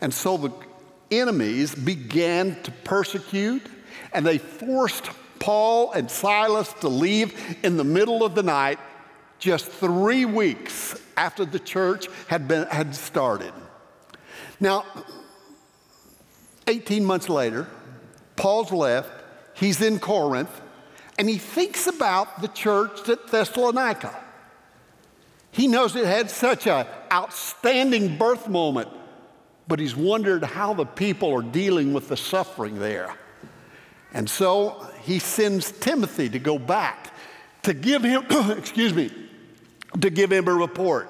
And 0.00 0.12
so 0.12 0.36
the 0.36 0.52
enemies 1.10 1.74
began 1.74 2.60
to 2.62 2.70
persecute, 2.70 3.62
and 4.12 4.26
they 4.26 4.38
forced 4.38 5.10
Paul 5.38 5.92
and 5.92 6.10
Silas 6.10 6.72
to 6.80 6.88
leave 6.88 7.34
in 7.62 7.76
the 7.76 7.84
middle 7.84 8.24
of 8.24 8.34
the 8.34 8.42
night 8.42 8.78
just 9.38 9.66
three 9.66 10.24
weeks 10.24 11.00
after 11.16 11.44
the 11.44 11.58
church 11.58 12.08
had, 12.28 12.48
been, 12.48 12.66
had 12.68 12.94
started. 12.94 13.52
Now, 14.60 14.84
18 16.66 17.04
months 17.04 17.28
later, 17.28 17.66
Paul's 18.34 18.72
left, 18.72 19.10
he's 19.54 19.80
in 19.80 19.98
Corinth, 19.98 20.60
and 21.18 21.28
he 21.28 21.38
thinks 21.38 21.86
about 21.86 22.40
the 22.40 22.48
church 22.48 23.08
at 23.08 23.28
Thessalonica. 23.28 24.14
He 25.50 25.68
knows 25.68 25.96
it 25.96 26.04
had 26.04 26.30
such 26.30 26.66
an 26.66 26.86
outstanding 27.10 28.18
birth 28.18 28.48
moment, 28.48 28.88
but 29.66 29.78
he's 29.78 29.96
wondered 29.96 30.44
how 30.44 30.74
the 30.74 30.84
people 30.84 31.32
are 31.34 31.42
dealing 31.42 31.94
with 31.94 32.08
the 32.08 32.16
suffering 32.16 32.78
there. 32.78 33.14
And 34.12 34.28
so 34.28 34.86
he 35.02 35.18
sends 35.18 35.72
Timothy 35.72 36.28
to 36.28 36.38
go 36.38 36.58
back 36.58 37.14
to 37.62 37.72
give 37.74 38.02
him, 38.02 38.24
excuse 38.50 38.94
me, 38.94 39.10
to 40.00 40.10
give 40.10 40.30
him 40.30 40.46
a 40.46 40.54
report. 40.54 41.08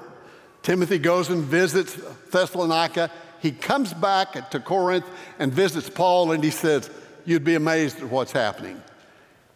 Timothy 0.63 0.99
goes 0.99 1.29
and 1.29 1.45
visits 1.45 1.95
Thessalonica. 2.31 3.11
He 3.41 3.53
comes 3.53 3.93
back 3.93 4.51
to 4.51 4.61
Corinth 4.61 5.07
and 5.39 5.53
visits 5.53 5.91
Paul, 5.91 6.33
and 6.33 6.43
he 6.43 6.51
says, 6.51 6.91
You'd 7.25 7.45
be 7.45 7.57
amazed 7.57 7.99
at 7.99 8.05
what's 8.05 8.33
happening. 8.33 8.81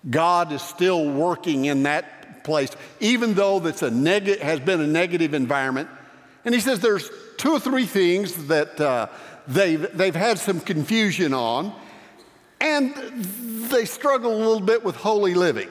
God 0.09 0.53
is 0.53 0.63
still 0.63 1.11
working 1.11 1.67
in 1.67 1.83
that 1.83 2.45
place, 2.45 2.71
even 3.01 3.35
though 3.35 3.61
that's 3.61 3.83
a 3.83 3.91
neg- 3.91 4.41
has 4.41 4.61
been 4.61 4.81
a 4.81 4.87
negative 4.87 5.35
environment. 5.35 5.89
And 6.45 6.55
he 6.55 6.61
says 6.61 6.81
there's 6.81 7.11
two 7.37 7.53
or 7.53 7.61
three 7.61 7.87
things 7.87 8.47
that 8.47 8.81
uh, 8.81 9.09
they've, 9.47 9.87
they've 9.97 10.15
had 10.15 10.39
some 10.39 10.61
confusion 10.61 11.35
on, 11.35 11.75
and 12.61 12.95
they 13.71 13.85
struggle 13.85 14.35
a 14.35 14.39
little 14.39 14.61
bit 14.61 14.85
with 14.85 14.97
holy 14.97 15.35
living. 15.35 15.69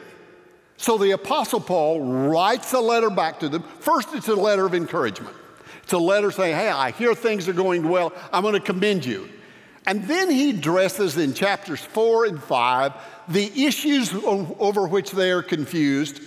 So 0.77 0.97
the 0.97 1.11
Apostle 1.11 1.59
Paul 1.59 2.29
writes 2.29 2.71
a 2.73 2.79
letter 2.79 3.09
back 3.09 3.39
to 3.41 3.49
them. 3.49 3.63
First, 3.79 4.09
it's 4.13 4.29
a 4.29 4.35
letter 4.35 4.65
of 4.65 4.73
encouragement. 4.73 5.35
It's 5.83 5.93
a 5.93 5.97
letter 5.97 6.31
saying, 6.31 6.55
Hey, 6.55 6.69
I 6.69 6.91
hear 6.91 7.13
things 7.13 7.49
are 7.49 7.53
going 7.53 7.89
well. 7.89 8.13
I'm 8.31 8.43
going 8.43 8.53
to 8.53 8.59
commend 8.59 9.05
you. 9.05 9.27
And 9.85 10.07
then 10.07 10.29
he 10.29 10.51
addresses 10.51 11.17
in 11.17 11.33
chapters 11.33 11.81
four 11.81 12.25
and 12.25 12.41
five 12.41 12.93
the 13.29 13.65
issues 13.65 14.13
over 14.13 14.87
which 14.87 15.11
they 15.11 15.31
are 15.31 15.43
confused. 15.43 16.21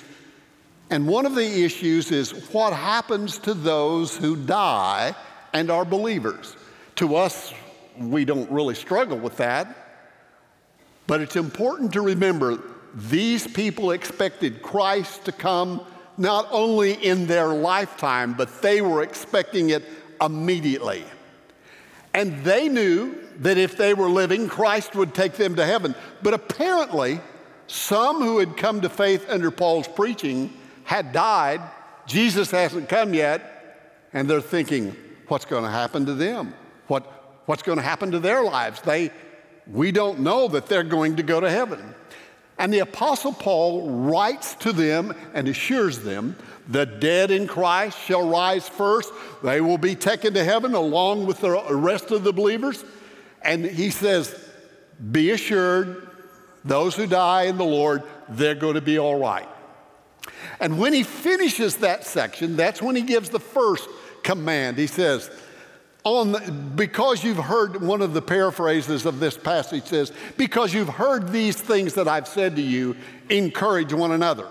And 0.91 1.07
one 1.07 1.27
of 1.27 1.35
the 1.35 1.65
issues 1.65 2.11
is 2.11 2.31
what 2.53 2.73
happens 2.73 3.39
to 3.39 3.55
those 3.55 4.17
who 4.17 4.37
die 4.37 5.15
and 5.53 5.71
are 5.71 5.85
believers. 5.85 6.57
To 6.97 7.17
us, 7.17 7.53
we 7.99 8.25
don't 8.25 8.51
really 8.51 8.75
struggle 8.75 9.19
with 9.19 9.37
that. 9.39 9.77
But 11.07 11.21
it's 11.21 11.37
important 11.37 11.93
to 11.95 12.01
remember 12.01 12.63
these 12.95 13.47
people 13.47 13.91
expected 13.91 14.63
Christ 14.63 15.25
to 15.25 15.33
come 15.33 15.85
not 16.19 16.47
only 16.51 16.93
in 16.93 17.27
their 17.27 17.49
lifetime, 17.49 18.35
but 18.35 18.63
they 18.63 18.83
were 18.83 19.03
expecting 19.03 19.71
it 19.71 19.83
immediately. 20.21 21.05
And 22.15 22.45
they 22.45 22.69
knew 22.69 23.17
that 23.39 23.59
if 23.59 23.77
they 23.77 23.95
were 23.95 24.09
living, 24.09 24.49
Christ 24.49 24.95
would 24.95 25.15
take 25.15 25.35
them 25.35 25.57
to 25.57 25.65
heaven. 25.65 25.95
But 26.23 26.35
apparently, 26.35 27.21
some 27.67 28.21
who 28.21 28.39
had 28.39 28.57
come 28.57 28.83
to 28.83 28.89
faith 28.89 29.27
under 29.29 29.51
Paul's 29.51 29.89
preaching 29.89 30.53
had 30.85 31.13
died. 31.13 31.61
Jesus 32.07 32.51
hasn't 32.51 32.89
come 32.89 33.15
yet. 33.15 33.49
And 34.13 34.29
they're 34.29 34.43
thinking, 34.43 34.95
what's 35.29 35.47
going 35.47 35.65
to 35.65 35.71
happen 35.71 36.05
to 36.07 36.15
them? 36.15 36.53
What, 36.87 37.05
what's 37.47 37.63
going 37.63 37.79
to 37.79 37.85
happen 37.85 38.11
to 38.11 38.19
their 38.19 38.43
lives? 38.43 38.83
They, 38.83 39.11
we 39.67 39.91
don't 39.91 40.21
know 40.21 40.49
that 40.49 40.67
they're 40.67 40.83
going 40.83 41.17
to 41.17 41.23
go 41.23 41.41
to 41.41 41.49
heaven. 41.49 41.95
And 42.59 42.73
the 42.73 42.81
Apostle 42.81 43.33
Paul 43.33 43.91
writes 43.91 44.55
to 44.57 44.73
them 44.73 45.15
and 45.33 45.49
assures 45.49 46.01
them 46.01 46.37
the 46.69 46.87
dead 46.87 47.31
in 47.31 47.47
Christ 47.47 47.99
shall 47.99 48.29
rise 48.29 48.69
first. 48.69 49.13
They 49.43 49.61
will 49.61 49.79
be 49.79 49.95
taken 49.95 50.35
to 50.35 50.45
heaven 50.45 50.75
along 50.75 51.27
with 51.27 51.41
the 51.41 51.51
rest 51.75 52.11
of 52.11 52.25
the 52.25 52.33
believers. 52.33 52.85
And 53.43 53.65
he 53.65 53.91
says, 53.91 54.35
Be 55.11 55.31
assured, 55.31 56.09
those 56.65 56.95
who 56.95 57.07
die 57.07 57.45
in 57.45 57.59
the 57.59 57.65
Lord, 57.65 58.05
they're 58.29 58.55
going 58.55 58.75
to 58.75 58.81
be 58.81 58.99
all 58.99 59.19
right. 59.19 59.49
And 60.61 60.79
when 60.79 60.93
he 60.93 61.03
finishes 61.03 61.79
that 61.79 62.05
section, 62.05 62.57
that's 62.57 62.81
when 62.81 62.95
he 62.95 63.03
gives 63.03 63.31
the 63.31 63.41
first 63.41 63.89
command. 64.23 64.79
He 64.79 64.87
says, 64.87 65.31
on 66.05 66.33
the, 66.33 66.41
because 66.75 67.23
you've 67.23 67.37
heard 67.37 67.81
one 67.81 68.03
of 68.03 68.13
the 68.13 68.23
paraphrases 68.23 69.07
of 69.07 69.21
this 69.21 69.37
passage 69.37 69.85
says, 69.85 70.13
because 70.37 70.75
you've 70.75 70.89
heard 70.89 71.29
these 71.29 71.61
things 71.61 71.95
that 71.95 72.09
I've 72.09 72.27
said 72.27 72.57
to 72.57 72.63
you, 72.63 72.97
encourage 73.29 73.93
one 73.93 74.13
another. 74.13 74.49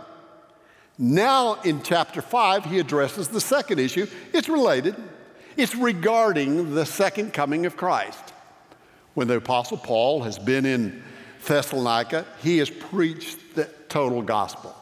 Now, 0.98 1.56
in 1.62 1.82
chapter 1.82 2.22
5, 2.22 2.66
he 2.66 2.80
addresses 2.80 3.28
the 3.28 3.42
second 3.42 3.80
issue. 3.80 4.08
It's 4.34 4.50
related, 4.50 4.96
it's 5.58 5.76
regarding 5.76 6.76
the 6.76 6.86
second 6.86 7.34
coming 7.34 7.66
of 7.66 7.76
Christ. 7.78 8.34
When 9.14 9.28
the 9.28 9.38
Apostle 9.38 9.78
Paul 9.78 10.22
has 10.24 10.40
been 10.40 10.66
in 10.66 11.04
Thessalonica, 11.46 12.26
he 12.42 12.60
has 12.60 12.70
preached 12.70 13.56
the 13.56 13.66
total 13.90 14.22
gospel. 14.22 14.76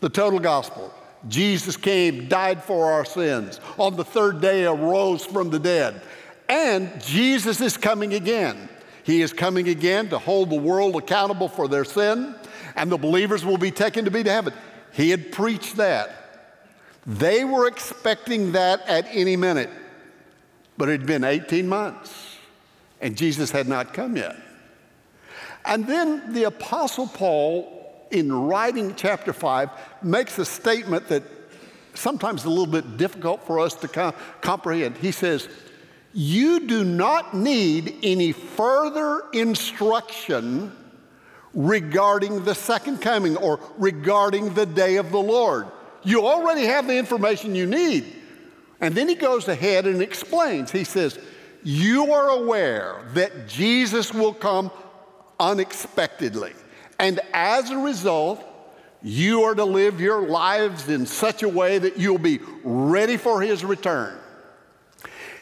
The 0.00 0.08
total 0.08 0.38
gospel. 0.38 0.92
Jesus 1.28 1.76
came, 1.76 2.28
died 2.28 2.62
for 2.62 2.92
our 2.92 3.04
sins. 3.04 3.60
On 3.78 3.96
the 3.96 4.04
third 4.04 4.40
day, 4.40 4.66
arose 4.66 5.24
from 5.24 5.50
the 5.50 5.58
dead. 5.58 6.02
And 6.48 7.02
Jesus 7.02 7.60
is 7.60 7.76
coming 7.76 8.12
again. 8.12 8.68
He 9.04 9.22
is 9.22 9.32
coming 9.32 9.68
again 9.68 10.08
to 10.10 10.18
hold 10.18 10.50
the 10.50 10.56
world 10.56 10.96
accountable 10.96 11.48
for 11.48 11.68
their 11.68 11.84
sin, 11.84 12.34
and 12.76 12.90
the 12.90 12.98
believers 12.98 13.44
will 13.44 13.58
be 13.58 13.70
taken 13.70 14.04
to 14.04 14.10
be 14.10 14.22
to 14.22 14.30
heaven. 14.30 14.52
He 14.94 15.10
had 15.10 15.32
preached 15.32 15.76
that. 15.76 16.20
They 17.06 17.44
were 17.44 17.66
expecting 17.66 18.52
that 18.52 18.80
at 18.88 19.06
any 19.10 19.36
minute, 19.36 19.70
but 20.78 20.88
it 20.88 21.00
had 21.00 21.06
been 21.06 21.24
18 21.24 21.68
months, 21.68 22.38
and 23.00 23.16
Jesus 23.16 23.50
had 23.50 23.68
not 23.68 23.92
come 23.92 24.16
yet. 24.16 24.36
And 25.66 25.86
then 25.86 26.32
the 26.32 26.44
Apostle 26.44 27.06
Paul 27.06 27.74
in 28.14 28.32
writing 28.32 28.94
chapter 28.94 29.32
5, 29.32 29.70
makes 30.02 30.38
a 30.38 30.44
statement 30.44 31.08
that 31.08 31.22
sometimes 31.94 32.44
a 32.44 32.48
little 32.48 32.66
bit 32.66 32.96
difficult 32.96 33.44
for 33.44 33.58
us 33.58 33.74
to 33.74 33.88
com- 33.88 34.14
comprehend. 34.40 34.96
He 34.96 35.10
says, 35.10 35.48
You 36.12 36.60
do 36.60 36.84
not 36.84 37.34
need 37.34 37.96
any 38.02 38.32
further 38.32 39.24
instruction 39.32 40.72
regarding 41.54 42.44
the 42.44 42.54
second 42.54 43.00
coming 43.00 43.36
or 43.36 43.60
regarding 43.78 44.54
the 44.54 44.66
day 44.66 44.96
of 44.96 45.10
the 45.10 45.20
Lord. 45.20 45.66
You 46.02 46.26
already 46.26 46.66
have 46.66 46.86
the 46.86 46.96
information 46.96 47.54
you 47.54 47.66
need. 47.66 48.04
And 48.80 48.94
then 48.94 49.08
he 49.08 49.14
goes 49.14 49.48
ahead 49.48 49.86
and 49.86 50.02
explains. 50.02 50.70
He 50.70 50.84
says, 50.84 51.18
You 51.62 52.12
are 52.12 52.28
aware 52.28 53.06
that 53.14 53.48
Jesus 53.48 54.12
will 54.12 54.34
come 54.34 54.70
unexpectedly. 55.40 56.52
And 56.98 57.20
as 57.32 57.70
a 57.70 57.78
result, 57.78 58.44
you 59.02 59.42
are 59.42 59.54
to 59.54 59.64
live 59.64 60.00
your 60.00 60.26
lives 60.26 60.88
in 60.88 61.06
such 61.06 61.42
a 61.42 61.48
way 61.48 61.78
that 61.78 61.98
you'll 61.98 62.18
be 62.18 62.40
ready 62.62 63.16
for 63.16 63.40
his 63.40 63.64
return. 63.64 64.18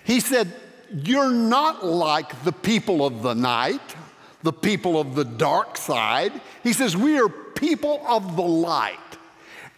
He 0.04 0.20
said, 0.20 0.52
You're 0.92 1.32
not 1.32 1.84
like 1.84 2.44
the 2.44 2.52
people 2.52 3.06
of 3.06 3.22
the 3.22 3.34
night, 3.34 3.94
the 4.42 4.52
people 4.52 5.00
of 5.00 5.14
the 5.14 5.24
dark 5.24 5.76
side. 5.76 6.32
He 6.62 6.72
says, 6.72 6.96
We 6.96 7.18
are 7.18 7.28
people 7.28 8.04
of 8.06 8.36
the 8.36 8.42
light. 8.42 8.98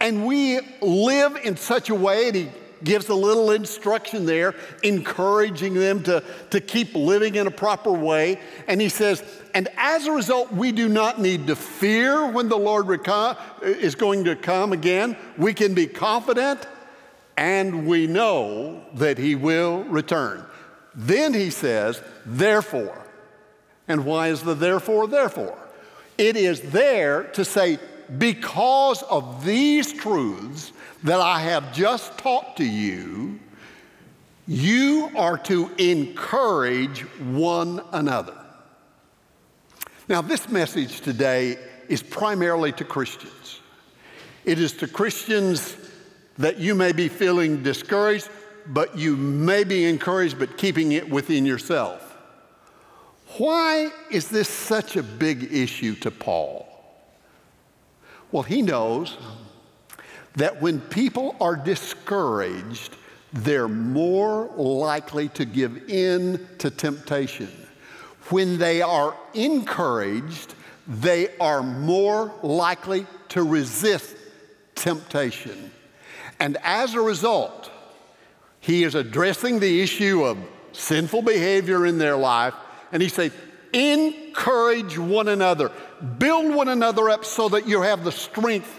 And 0.00 0.26
we 0.26 0.61
live 0.80 1.37
in 1.44 1.56
such 1.56 1.88
a 1.90 1.94
way, 1.94 2.28
and 2.28 2.37
he 2.37 2.49
gives 2.83 3.09
a 3.09 3.14
little 3.14 3.50
instruction 3.50 4.26
there, 4.26 4.54
encouraging 4.83 5.75
them 5.75 6.02
to, 6.04 6.23
to 6.50 6.61
keep 6.61 6.94
living 6.94 7.35
in 7.37 7.47
a 7.47 7.50
proper 7.50 7.90
way. 7.90 8.38
And 8.68 8.80
he 8.80 8.88
says, 8.88 9.23
and 9.54 9.68
as 9.76 10.06
a 10.06 10.12
result, 10.12 10.52
we 10.52 10.73
do 10.73 10.88
not 10.88 11.21
need 11.21 11.47
to 11.47 11.56
fear 11.56 12.30
when 12.30 12.49
the 12.49 12.59
Lord 12.59 12.87
reco- 12.87 13.37
is 13.62 13.94
going 13.94 14.25
to 14.25 14.37
come 14.37 14.73
again. 14.73 15.16
We 15.38 15.54
can 15.54 15.75
be 15.75 15.87
confident 15.87 16.66
and 17.37 17.87
we 17.87 18.06
know 18.06 18.85
that 18.94 19.18
he 19.18 19.35
will 19.35 19.85
return. 19.85 20.44
Then 20.94 21.35
he 21.35 21.50
says, 21.50 22.02
therefore. 22.26 23.03
And 23.88 24.04
why 24.04 24.28
is 24.28 24.42
the 24.42 24.54
therefore, 24.54 25.06
therefore? 25.06 25.58
It 26.16 26.36
is 26.36 26.60
there 26.60 27.24
to 27.34 27.44
say, 27.44 27.78
because 28.18 29.02
of 29.04 29.44
these 29.44 29.92
truths 29.92 30.72
that 31.02 31.20
I 31.20 31.40
have 31.40 31.72
just 31.74 32.16
taught 32.18 32.56
to 32.58 32.64
you, 32.64 33.38
you 34.46 35.10
are 35.16 35.38
to 35.38 35.70
encourage 35.78 37.00
one 37.18 37.82
another. 37.92 38.36
Now, 40.08 40.20
this 40.20 40.48
message 40.50 41.00
today 41.00 41.58
is 41.88 42.02
primarily 42.02 42.72
to 42.72 42.84
Christians. 42.84 43.60
It 44.44 44.58
is 44.58 44.72
to 44.74 44.86
Christians 44.86 45.76
that 46.36 46.58
you 46.58 46.74
may 46.74 46.92
be 46.92 47.08
feeling 47.08 47.62
discouraged, 47.62 48.28
but 48.66 48.98
you 48.98 49.16
may 49.16 49.64
be 49.64 49.84
encouraged, 49.86 50.38
but 50.38 50.58
keeping 50.58 50.92
it 50.92 51.08
within 51.08 51.46
yourself. 51.46 52.03
Why 53.38 53.90
is 54.10 54.28
this 54.28 54.48
such 54.48 54.96
a 54.96 55.02
big 55.02 55.52
issue 55.52 55.96
to 55.96 56.10
Paul? 56.10 56.68
Well, 58.30 58.42
he 58.42 58.62
knows 58.62 59.16
that 60.36 60.60
when 60.60 60.80
people 60.80 61.36
are 61.40 61.56
discouraged, 61.56 62.96
they're 63.32 63.68
more 63.68 64.46
likely 64.56 65.28
to 65.30 65.44
give 65.44 65.88
in 65.90 66.46
to 66.58 66.70
temptation. 66.70 67.50
When 68.30 68.58
they 68.58 68.82
are 68.82 69.16
encouraged, 69.34 70.54
they 70.86 71.36
are 71.38 71.62
more 71.62 72.32
likely 72.42 73.06
to 73.30 73.42
resist 73.42 74.16
temptation. 74.74 75.70
And 76.40 76.56
as 76.62 76.94
a 76.94 77.00
result, 77.00 77.70
he 78.60 78.84
is 78.84 78.94
addressing 78.94 79.60
the 79.60 79.80
issue 79.80 80.24
of 80.24 80.38
sinful 80.72 81.22
behavior 81.22 81.86
in 81.86 81.98
their 81.98 82.16
life, 82.16 82.54
and 82.94 83.02
he 83.02 83.08
says, 83.08 83.32
encourage 83.72 84.96
one 84.96 85.26
another, 85.26 85.72
build 86.18 86.54
one 86.54 86.68
another 86.68 87.10
up 87.10 87.24
so 87.24 87.48
that 87.48 87.66
you 87.66 87.82
have 87.82 88.04
the 88.04 88.12
strength 88.12 88.72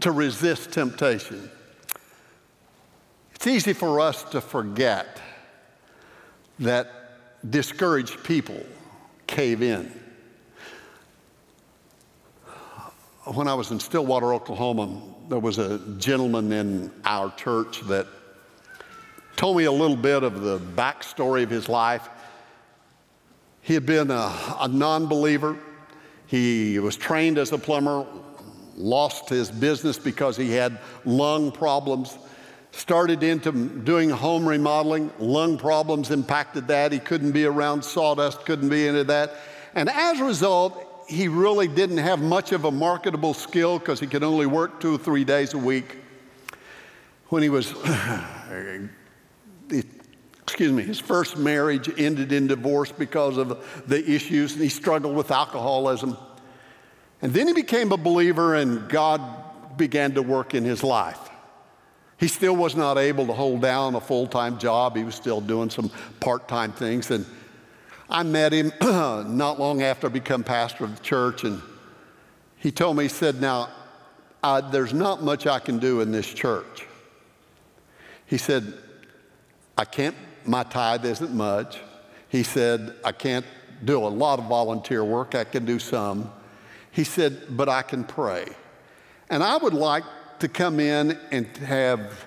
to 0.00 0.10
resist 0.10 0.72
temptation. 0.72 1.48
It's 3.36 3.46
easy 3.46 3.72
for 3.72 4.00
us 4.00 4.24
to 4.24 4.40
forget 4.40 5.20
that 6.58 6.90
discouraged 7.48 8.24
people 8.24 8.60
cave 9.28 9.62
in. 9.62 10.00
When 13.24 13.46
I 13.46 13.54
was 13.54 13.70
in 13.70 13.78
Stillwater, 13.78 14.34
Oklahoma, 14.34 15.00
there 15.28 15.38
was 15.38 15.58
a 15.58 15.78
gentleman 15.98 16.52
in 16.52 16.90
our 17.04 17.32
church 17.36 17.82
that 17.82 18.08
told 19.36 19.56
me 19.56 19.64
a 19.64 19.72
little 19.72 19.96
bit 19.96 20.24
of 20.24 20.40
the 20.40 20.58
backstory 20.58 21.44
of 21.44 21.50
his 21.50 21.68
life. 21.68 22.08
He 23.64 23.72
had 23.72 23.86
been 23.86 24.10
a, 24.10 24.56
a 24.60 24.68
non 24.68 25.06
believer. 25.06 25.56
He 26.26 26.78
was 26.78 26.96
trained 26.96 27.38
as 27.38 27.50
a 27.50 27.58
plumber, 27.58 28.06
lost 28.76 29.30
his 29.30 29.50
business 29.50 29.98
because 29.98 30.36
he 30.36 30.52
had 30.52 30.78
lung 31.06 31.50
problems. 31.50 32.16
Started 32.72 33.22
into 33.22 33.52
doing 33.52 34.10
home 34.10 34.46
remodeling. 34.46 35.10
Lung 35.18 35.56
problems 35.56 36.10
impacted 36.10 36.68
that. 36.68 36.92
He 36.92 36.98
couldn't 36.98 37.32
be 37.32 37.46
around 37.46 37.82
sawdust, 37.82 38.44
couldn't 38.44 38.68
be 38.68 38.86
into 38.86 39.04
that. 39.04 39.36
And 39.74 39.88
as 39.88 40.20
a 40.20 40.24
result, 40.24 41.04
he 41.08 41.28
really 41.28 41.68
didn't 41.68 41.98
have 41.98 42.20
much 42.20 42.52
of 42.52 42.64
a 42.64 42.70
marketable 42.70 43.32
skill 43.32 43.78
because 43.78 43.98
he 43.98 44.06
could 44.06 44.24
only 44.24 44.46
work 44.46 44.78
two 44.80 44.96
or 44.96 44.98
three 44.98 45.24
days 45.24 45.54
a 45.54 45.58
week. 45.58 45.96
When 47.28 47.42
he 47.42 47.48
was, 47.48 47.72
excuse 50.44 50.72
me, 50.72 50.82
his 50.82 51.00
first 51.00 51.38
marriage 51.38 51.90
ended 51.98 52.30
in 52.30 52.46
divorce 52.46 52.92
because 52.92 53.38
of 53.38 53.82
the 53.88 54.10
issues, 54.10 54.52
and 54.52 54.62
he 54.62 54.68
struggled 54.68 55.16
with 55.16 55.30
alcoholism. 55.30 56.16
And 57.22 57.32
then 57.32 57.48
he 57.48 57.54
became 57.54 57.90
a 57.92 57.96
believer, 57.96 58.54
and 58.54 58.86
God 58.88 59.22
began 59.78 60.12
to 60.14 60.22
work 60.22 60.54
in 60.54 60.62
his 60.62 60.84
life. 60.84 61.18
He 62.18 62.28
still 62.28 62.54
was 62.54 62.76
not 62.76 62.98
able 62.98 63.26
to 63.26 63.32
hold 63.32 63.62
down 63.62 63.94
a 63.94 64.00
full 64.00 64.26
time 64.26 64.58
job. 64.58 64.96
He 64.96 65.02
was 65.02 65.14
still 65.14 65.40
doing 65.40 65.70
some 65.70 65.90
part 66.20 66.46
time 66.46 66.72
things. 66.72 67.10
And 67.10 67.24
I 68.08 68.22
met 68.22 68.52
him 68.52 68.70
not 68.82 69.58
long 69.58 69.82
after 69.82 70.06
I 70.06 70.10
become 70.10 70.44
pastor 70.44 70.84
of 70.84 70.96
the 70.96 71.02
church. 71.02 71.44
And 71.44 71.60
he 72.58 72.70
told 72.70 72.98
me, 72.98 73.04
he 73.04 73.08
said, 73.08 73.40
Now, 73.40 73.70
uh, 74.42 74.60
there's 74.60 74.92
not 74.92 75.22
much 75.22 75.46
I 75.46 75.58
can 75.58 75.78
do 75.78 76.02
in 76.02 76.12
this 76.12 76.26
church. 76.26 76.86
He 78.26 78.36
said, 78.38 78.74
I 79.76 79.84
can't, 79.84 80.14
my 80.46 80.62
tithe 80.62 81.04
isn't 81.04 81.32
much. 81.32 81.78
He 82.28 82.42
said, 82.42 82.94
I 83.04 83.12
can't 83.12 83.46
do 83.84 83.98
a 83.98 84.08
lot 84.08 84.38
of 84.38 84.46
volunteer 84.46 85.04
work. 85.04 85.34
I 85.34 85.44
can 85.44 85.64
do 85.64 85.78
some. 85.78 86.30
He 86.90 87.04
said, 87.04 87.56
but 87.56 87.68
I 87.68 87.82
can 87.82 88.04
pray. 88.04 88.46
And 89.30 89.42
I 89.42 89.56
would 89.56 89.74
like 89.74 90.04
to 90.40 90.48
come 90.48 90.80
in 90.80 91.18
and 91.30 91.46
have 91.58 92.24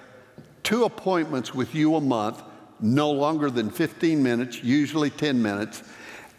two 0.64 0.84
appointments 0.84 1.54
with 1.54 1.74
you 1.74 1.96
a 1.96 2.02
month, 2.02 2.42
no 2.80 3.12
longer 3.12 3.50
than 3.50 3.70
15 3.70 4.22
minutes, 4.22 4.64
usually 4.64 5.10
10 5.10 5.42
minutes, 5.42 5.84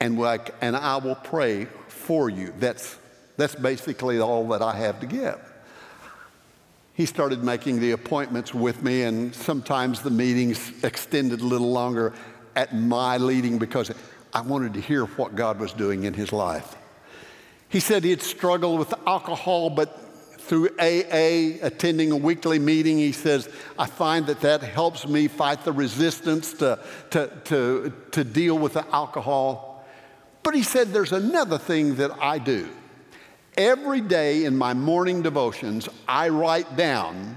and, 0.00 0.18
like, 0.18 0.54
and 0.60 0.76
I 0.76 0.96
will 0.98 1.14
pray 1.14 1.66
for 1.88 2.30
you. 2.30 2.52
That's, 2.58 2.96
that's 3.36 3.54
basically 3.54 4.20
all 4.20 4.46
that 4.48 4.62
I 4.62 4.76
have 4.76 5.00
to 5.00 5.06
give. 5.06 5.40
He 6.98 7.06
started 7.06 7.44
making 7.44 7.78
the 7.78 7.92
appointments 7.92 8.52
with 8.52 8.82
me, 8.82 9.02
and 9.02 9.32
sometimes 9.32 10.02
the 10.02 10.10
meetings 10.10 10.72
extended 10.82 11.40
a 11.40 11.44
little 11.44 11.70
longer 11.70 12.12
at 12.56 12.74
my 12.74 13.18
leading 13.18 13.56
because 13.56 13.92
I 14.34 14.40
wanted 14.40 14.74
to 14.74 14.80
hear 14.80 15.04
what 15.04 15.36
God 15.36 15.60
was 15.60 15.72
doing 15.72 16.02
in 16.02 16.12
his 16.12 16.32
life. 16.32 16.74
He 17.68 17.78
said 17.78 18.02
he 18.02 18.10
had 18.10 18.20
struggled 18.20 18.80
with 18.80 18.92
alcohol, 19.06 19.70
but 19.70 19.96
through 20.40 20.70
AA, 20.80 21.64
attending 21.64 22.10
a 22.10 22.16
weekly 22.16 22.58
meeting, 22.58 22.98
he 22.98 23.12
says, 23.12 23.48
I 23.78 23.86
find 23.86 24.26
that 24.26 24.40
that 24.40 24.64
helps 24.64 25.06
me 25.06 25.28
fight 25.28 25.64
the 25.64 25.70
resistance 25.70 26.52
to, 26.54 26.80
to, 27.10 27.30
to, 27.44 27.92
to 28.10 28.24
deal 28.24 28.58
with 28.58 28.72
the 28.72 28.84
alcohol. 28.92 29.86
But 30.42 30.56
he 30.56 30.64
said, 30.64 30.88
there's 30.88 31.12
another 31.12 31.58
thing 31.58 31.94
that 31.94 32.10
I 32.20 32.40
do. 32.40 32.68
Every 33.58 34.00
day 34.00 34.44
in 34.44 34.56
my 34.56 34.72
morning 34.72 35.20
devotions, 35.20 35.88
I 36.06 36.28
write 36.28 36.76
down 36.76 37.36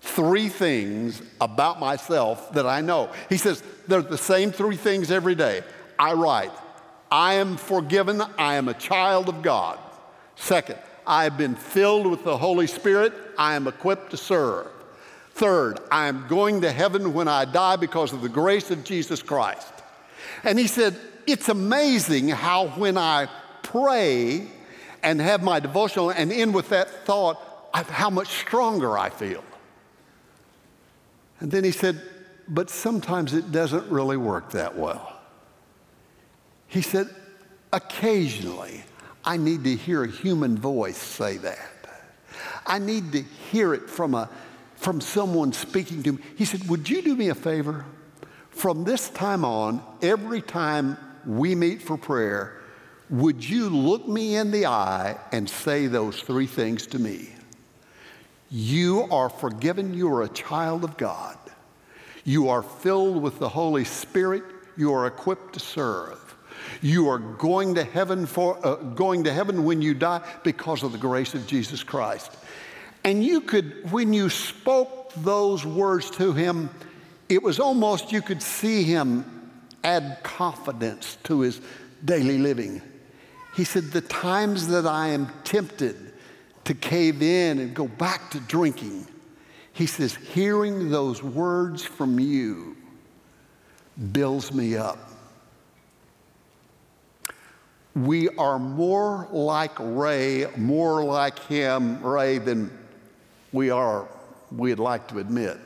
three 0.00 0.48
things 0.48 1.20
about 1.40 1.80
myself 1.80 2.52
that 2.52 2.64
I 2.64 2.80
know. 2.80 3.10
He 3.28 3.38
says, 3.38 3.64
they're 3.88 4.00
the 4.00 4.16
same 4.16 4.52
three 4.52 4.76
things 4.76 5.10
every 5.10 5.34
day. 5.34 5.62
I 5.98 6.12
write, 6.12 6.52
I 7.10 7.34
am 7.34 7.56
forgiven, 7.56 8.22
I 8.38 8.54
am 8.54 8.68
a 8.68 8.74
child 8.74 9.28
of 9.28 9.42
God. 9.42 9.80
Second, 10.36 10.78
I 11.04 11.24
have 11.24 11.36
been 11.36 11.56
filled 11.56 12.06
with 12.06 12.22
the 12.22 12.38
Holy 12.38 12.68
Spirit. 12.68 13.12
I 13.36 13.54
am 13.54 13.66
equipped 13.66 14.12
to 14.12 14.16
serve. 14.16 14.68
Third, 15.32 15.80
I 15.90 16.06
am 16.06 16.28
going 16.28 16.60
to 16.60 16.70
heaven 16.70 17.14
when 17.14 17.26
I 17.26 17.44
die 17.46 17.74
because 17.74 18.12
of 18.12 18.22
the 18.22 18.28
grace 18.28 18.70
of 18.70 18.84
Jesus 18.84 19.22
Christ. 19.22 19.72
And 20.44 20.56
he 20.56 20.68
said, 20.68 20.96
It's 21.26 21.48
amazing 21.48 22.28
how 22.28 22.68
when 22.68 22.96
I 22.96 23.26
pray 23.64 24.46
and 25.02 25.20
have 25.20 25.42
my 25.42 25.60
devotional 25.60 26.10
and 26.10 26.32
end 26.32 26.54
with 26.54 26.68
that 26.70 27.04
thought, 27.04 27.40
how 27.72 28.10
much 28.10 28.28
stronger 28.28 28.98
I 28.98 29.10
feel. 29.10 29.44
And 31.40 31.50
then 31.50 31.64
he 31.64 31.70
said, 31.70 32.00
But 32.48 32.70
sometimes 32.70 33.34
it 33.34 33.52
doesn't 33.52 33.88
really 33.90 34.16
work 34.16 34.52
that 34.52 34.76
well. 34.76 35.20
He 36.66 36.82
said, 36.82 37.08
Occasionally, 37.72 38.82
I 39.24 39.36
need 39.36 39.64
to 39.64 39.74
hear 39.76 40.04
a 40.04 40.08
human 40.08 40.56
voice 40.56 40.96
say 40.96 41.36
that. 41.38 41.58
I 42.66 42.78
need 42.78 43.12
to 43.12 43.22
hear 43.22 43.74
it 43.74 43.88
from, 43.88 44.14
a, 44.14 44.28
from 44.76 45.00
someone 45.00 45.52
speaking 45.52 46.02
to 46.04 46.12
me. 46.12 46.22
He 46.36 46.44
said, 46.44 46.68
Would 46.68 46.88
you 46.88 47.02
do 47.02 47.14
me 47.14 47.28
a 47.28 47.34
favor? 47.34 47.84
From 48.50 48.84
this 48.84 49.08
time 49.10 49.44
on, 49.44 49.82
every 50.02 50.42
time 50.42 50.96
we 51.24 51.54
meet 51.54 51.80
for 51.80 51.96
prayer, 51.96 52.57
would 53.10 53.48
you 53.48 53.70
look 53.70 54.06
me 54.06 54.36
in 54.36 54.50
the 54.50 54.66
eye 54.66 55.16
and 55.32 55.48
say 55.48 55.86
those 55.86 56.20
three 56.20 56.46
things 56.46 56.86
to 56.88 56.98
me? 56.98 57.30
You 58.50 59.06
are 59.10 59.28
forgiven, 59.28 59.94
you 59.94 60.12
are 60.12 60.22
a 60.22 60.28
child 60.28 60.84
of 60.84 60.96
God. 60.96 61.38
You 62.24 62.48
are 62.48 62.62
filled 62.62 63.22
with 63.22 63.38
the 63.38 63.48
Holy 63.48 63.84
Spirit, 63.84 64.42
you 64.76 64.92
are 64.92 65.06
equipped 65.06 65.54
to 65.54 65.60
serve. 65.60 66.28
You 66.82 67.08
are 67.08 67.18
going 67.18 67.74
to 67.76 67.84
heaven 67.84 68.26
for 68.26 68.64
uh, 68.64 68.74
going 68.76 69.24
to 69.24 69.32
heaven 69.32 69.64
when 69.64 69.80
you 69.80 69.94
die 69.94 70.20
because 70.44 70.82
of 70.82 70.92
the 70.92 70.98
grace 70.98 71.34
of 71.34 71.46
Jesus 71.46 71.82
Christ. 71.82 72.36
And 73.04 73.24
you 73.24 73.40
could, 73.40 73.90
when 73.90 74.12
you 74.12 74.28
spoke 74.28 75.12
those 75.14 75.64
words 75.64 76.10
to 76.12 76.32
him, 76.32 76.68
it 77.28 77.42
was 77.42 77.58
almost 77.58 78.12
you 78.12 78.20
could 78.20 78.42
see 78.42 78.82
him 78.84 79.24
add 79.82 80.18
confidence 80.22 81.16
to 81.24 81.40
his 81.40 81.60
daily 82.04 82.38
living. 82.38 82.82
He 83.58 83.64
said, 83.64 83.90
The 83.90 84.02
times 84.02 84.68
that 84.68 84.86
I 84.86 85.08
am 85.08 85.28
tempted 85.42 86.12
to 86.62 86.74
cave 86.74 87.22
in 87.22 87.58
and 87.58 87.74
go 87.74 87.88
back 87.88 88.30
to 88.30 88.38
drinking, 88.38 89.04
he 89.72 89.84
says, 89.84 90.14
hearing 90.14 90.90
those 90.90 91.24
words 91.24 91.82
from 91.84 92.20
you 92.20 92.76
builds 94.12 94.54
me 94.54 94.76
up. 94.76 95.10
We 97.96 98.28
are 98.28 98.60
more 98.60 99.26
like 99.32 99.72
Ray, 99.80 100.46
more 100.56 101.02
like 101.02 101.40
him, 101.40 102.00
Ray, 102.00 102.38
than 102.38 102.70
we 103.50 103.70
are, 103.70 104.06
we'd 104.52 104.78
like 104.78 105.08
to 105.08 105.18
admit. 105.18 105.58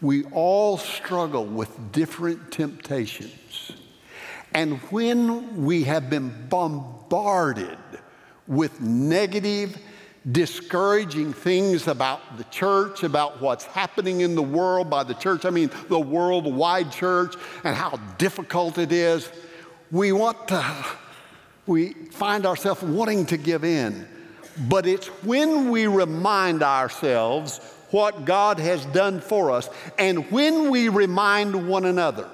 We 0.00 0.24
all 0.32 0.78
struggle 0.78 1.44
with 1.44 1.92
different 1.92 2.50
temptations. 2.50 3.72
And 4.52 4.78
when 4.90 5.64
we 5.64 5.84
have 5.84 6.10
been 6.10 6.48
bombarded 6.48 7.78
with 8.46 8.80
negative, 8.80 9.78
discouraging 10.30 11.32
things 11.32 11.86
about 11.86 12.36
the 12.36 12.44
church, 12.44 13.04
about 13.04 13.40
what's 13.40 13.64
happening 13.64 14.20
in 14.22 14.34
the 14.34 14.42
world 14.42 14.90
by 14.90 15.04
the 15.04 15.14
church, 15.14 15.44
I 15.44 15.50
mean 15.50 15.70
the 15.88 16.00
worldwide 16.00 16.90
church, 16.90 17.36
and 17.64 17.76
how 17.76 17.98
difficult 18.18 18.78
it 18.78 18.92
is, 18.92 19.30
we 19.90 20.12
want 20.12 20.48
to, 20.48 20.86
we 21.66 21.94
find 22.10 22.44
ourselves 22.44 22.82
wanting 22.82 23.26
to 23.26 23.36
give 23.36 23.64
in. 23.64 24.06
But 24.68 24.86
it's 24.86 25.06
when 25.24 25.70
we 25.70 25.86
remind 25.86 26.62
ourselves 26.62 27.60
what 27.90 28.24
God 28.24 28.58
has 28.58 28.84
done 28.86 29.20
for 29.20 29.50
us 29.50 29.68
and 29.98 30.30
when 30.30 30.70
we 30.70 30.88
remind 30.88 31.68
one 31.68 31.84
another. 31.84 32.28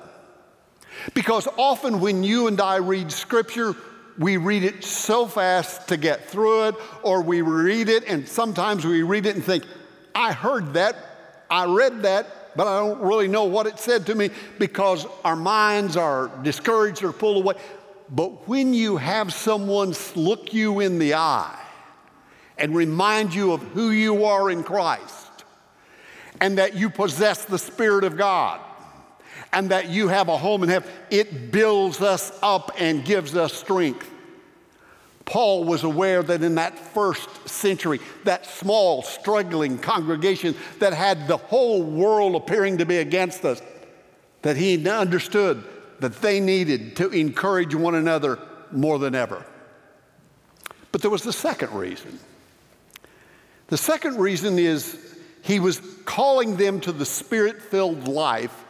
Because 1.15 1.49
often 1.57 2.01
when 2.01 2.23
you 2.23 2.47
and 2.49 2.61
I 2.61 2.77
read 2.77 3.13
Scripture, 3.13 3.75
we 4.19 4.37
read 4.37 4.65
it 4.65 4.85
so 4.85 5.27
fast 5.27 5.89
to 5.89 5.97
get 5.97 6.29
through 6.29 6.69
it, 6.69 6.75
or 7.03 7.23
we 7.23 7.43
read 7.43 7.89
it 7.89 8.05
and 8.05 8.27
sometimes 8.27 8.85
we 8.85 9.03
read 9.03 9.27
it 9.27 9.35
and 9.37 9.45
think, 9.45 9.65
I 10.15 10.33
heard 10.33 10.75
that, 10.75 10.97
I 11.51 11.67
read 11.67 12.03
that, 12.03 12.57
but 12.57 12.67
I 12.67 12.79
don't 12.81 13.01
really 13.03 13.29
know 13.29 13.45
what 13.45 13.67
it 13.67 13.79
said 13.79 14.07
to 14.07 14.15
me 14.15 14.31
because 14.59 15.07
our 15.25 15.37
minds 15.37 15.97
are 15.97 16.31
discouraged 16.43 17.03
or 17.03 17.13
pulled 17.13 17.45
away. 17.45 17.55
But 18.09 18.49
when 18.49 18.73
you 18.73 18.97
have 18.97 19.35
someone 19.35 19.95
look 20.15 20.55
you 20.55 20.81
in 20.81 20.99
the 20.99 21.15
eye 21.15 21.61
and 22.57 22.75
remind 22.75 23.35
you 23.35 23.53
of 23.53 23.63
who 23.63 23.91
you 23.91 24.25
are 24.25 24.51
in 24.51 24.63
Christ 24.63 25.45
and 26.41 26.57
that 26.57 26.75
you 26.75 26.89
possess 26.89 27.45
the 27.45 27.59
Spirit 27.59 28.05
of 28.05 28.17
God 28.17 28.61
and 29.57 29.71
that 29.71 29.89
you 29.89 30.09
have 30.09 30.29
a 30.29 30.37
home 30.37 30.63
in 30.63 30.69
heaven, 30.69 30.87
it 31.11 31.51
builds 31.51 32.03
us 32.03 32.31
up 32.43 32.73
and 32.79 33.07
gives 33.07 33.35
us 33.35 33.55
strength. 33.55 34.11
Paul 35.25 35.65
was 35.65 35.83
aware 35.83 36.23
that 36.23 36.43
in 36.43 36.57
that 36.57 36.79
first 36.79 37.49
century, 37.49 37.99
that 38.25 38.45
small, 38.45 39.03
struggling 39.03 39.79
congregation 39.79 40.55
that 40.79 40.93
had 40.93 41.27
the 41.27 41.39
whole 41.39 41.83
world 41.83 42.35
appearing 42.35 42.77
to 42.79 42.85
be 42.85 42.99
against 42.99 43.47
us, 43.47 43.63
that 44.43 44.59
he 44.59 44.87
understood 44.87 45.65
that 46.01 46.17
they 46.21 46.39
needed 46.39 46.95
to 46.97 47.09
encourage 47.09 47.75
one 47.75 47.95
another 47.95 48.39
more 48.71 48.99
than 48.99 49.15
ever. 49.15 49.43
But 50.93 51.01
there 51.01 51.11
was 51.11 51.23
the 51.23 51.33
second 51.33 51.73
reason. 51.73 52.19
The 53.69 53.79
second 53.79 54.19
reason 54.19 54.59
is 54.59 55.17
he 55.41 55.61
was 55.61 55.81
calling 56.05 56.59
them 56.59 56.79
to 56.83 56.93
the 56.93 57.07
spirit 57.07 57.63
filled 57.63 58.07
life, 58.07 58.65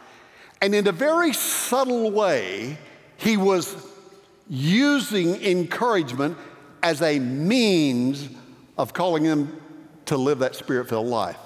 and 0.61 0.73
in 0.73 0.87
a 0.87 0.91
very 0.91 1.33
subtle 1.33 2.11
way, 2.11 2.77
he 3.17 3.37
was 3.37 3.75
using 4.49 5.35
encouragement 5.43 6.37
as 6.83 7.01
a 7.01 7.19
means 7.19 8.29
of 8.77 8.93
calling 8.93 9.23
them 9.23 9.61
to 10.05 10.17
live 10.17 10.39
that 10.39 10.55
spirit 10.55 10.89
filled 10.89 11.07
life. 11.07 11.37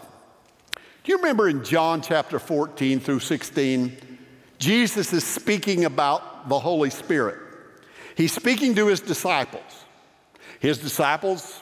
Do 1.04 1.12
you 1.12 1.18
remember 1.18 1.50
in 1.50 1.64
John 1.64 2.02
chapter 2.02 2.38
14 2.38 3.00
through 3.00 3.22
16, 3.22 3.98
Jesus 4.60 5.12
is 5.14 5.24
speaking 5.24 5.86
about 5.86 6.48
the 6.48 6.60
Holy 6.60 6.92
Spirit? 6.92 7.40
He's 8.16 8.34
speaking 8.34 8.76
to 8.76 8.88
his 8.88 9.00
disciples. 9.00 9.64
His 10.60 10.78
disciples, 10.78 11.60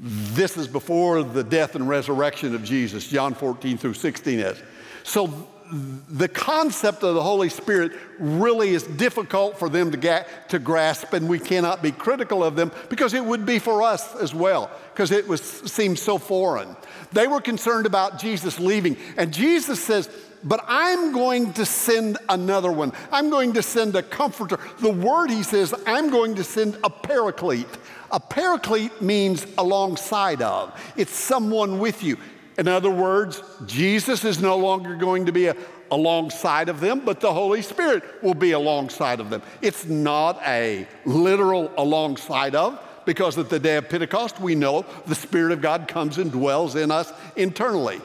this 0.00 0.56
is 0.56 0.66
before 0.66 1.22
the 1.22 1.44
death 1.44 1.76
and 1.76 1.88
resurrection 1.88 2.56
of 2.56 2.64
Jesus, 2.64 3.06
John 3.06 3.34
14 3.34 3.78
through 3.78 3.94
16 3.94 4.40
is. 4.40 4.60
So 5.04 5.48
the 5.70 6.28
concept 6.28 7.02
of 7.02 7.14
the 7.14 7.22
Holy 7.22 7.48
Spirit 7.48 7.92
really 8.18 8.70
is 8.70 8.82
difficult 8.84 9.58
for 9.58 9.68
them 9.68 9.90
to, 9.90 9.96
get, 9.96 10.48
to 10.50 10.58
grasp, 10.58 11.12
and 11.12 11.28
we 11.28 11.38
cannot 11.38 11.82
be 11.82 11.92
critical 11.92 12.42
of 12.42 12.56
them 12.56 12.72
because 12.88 13.12
it 13.14 13.24
would 13.24 13.44
be 13.44 13.58
for 13.58 13.82
us 13.82 14.14
as 14.16 14.34
well, 14.34 14.70
because 14.92 15.10
it 15.10 15.28
was, 15.28 15.42
seems 15.42 16.00
so 16.00 16.18
foreign. 16.18 16.74
They 17.12 17.26
were 17.26 17.40
concerned 17.40 17.86
about 17.86 18.18
Jesus 18.18 18.58
leaving, 18.58 18.96
and 19.16 19.32
Jesus 19.32 19.82
says, 19.82 20.08
But 20.42 20.64
I'm 20.66 21.12
going 21.12 21.52
to 21.54 21.66
send 21.66 22.18
another 22.28 22.72
one. 22.72 22.92
I'm 23.12 23.28
going 23.28 23.52
to 23.54 23.62
send 23.62 23.94
a 23.94 24.02
comforter. 24.02 24.58
The 24.80 24.92
word 24.92 25.30
he 25.30 25.42
says, 25.42 25.74
I'm 25.86 26.10
going 26.10 26.36
to 26.36 26.44
send 26.44 26.78
a 26.82 26.90
paraclete. 26.90 27.66
A 28.10 28.20
paraclete 28.20 29.02
means 29.02 29.46
alongside 29.58 30.40
of, 30.40 30.80
it's 30.96 31.12
someone 31.12 31.78
with 31.78 32.02
you. 32.02 32.16
In 32.58 32.66
other 32.66 32.90
words, 32.90 33.40
Jesus 33.66 34.24
is 34.24 34.40
no 34.40 34.56
longer 34.56 34.96
going 34.96 35.26
to 35.26 35.32
be 35.32 35.46
a, 35.46 35.56
alongside 35.92 36.68
of 36.68 36.80
them, 36.80 37.00
but 37.04 37.20
the 37.20 37.32
Holy 37.32 37.62
Spirit 37.62 38.02
will 38.20 38.34
be 38.34 38.50
alongside 38.50 39.20
of 39.20 39.30
them. 39.30 39.42
It's 39.62 39.86
not 39.86 40.42
a 40.44 40.86
literal 41.04 41.72
alongside 41.78 42.56
of, 42.56 42.80
because 43.06 43.38
at 43.38 43.48
the 43.48 43.60
day 43.60 43.76
of 43.76 43.88
Pentecost, 43.88 44.40
we 44.40 44.56
know 44.56 44.84
the 45.06 45.14
Spirit 45.14 45.52
of 45.52 45.62
God 45.62 45.86
comes 45.86 46.18
and 46.18 46.32
dwells 46.32 46.74
in 46.74 46.90
us 46.90 47.12
internally. 47.36 48.00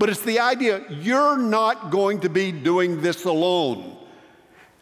But 0.00 0.10
it's 0.10 0.22
the 0.22 0.40
idea 0.40 0.84
you're 0.90 1.38
not 1.38 1.92
going 1.92 2.20
to 2.20 2.28
be 2.28 2.50
doing 2.50 3.00
this 3.02 3.24
alone. 3.24 3.96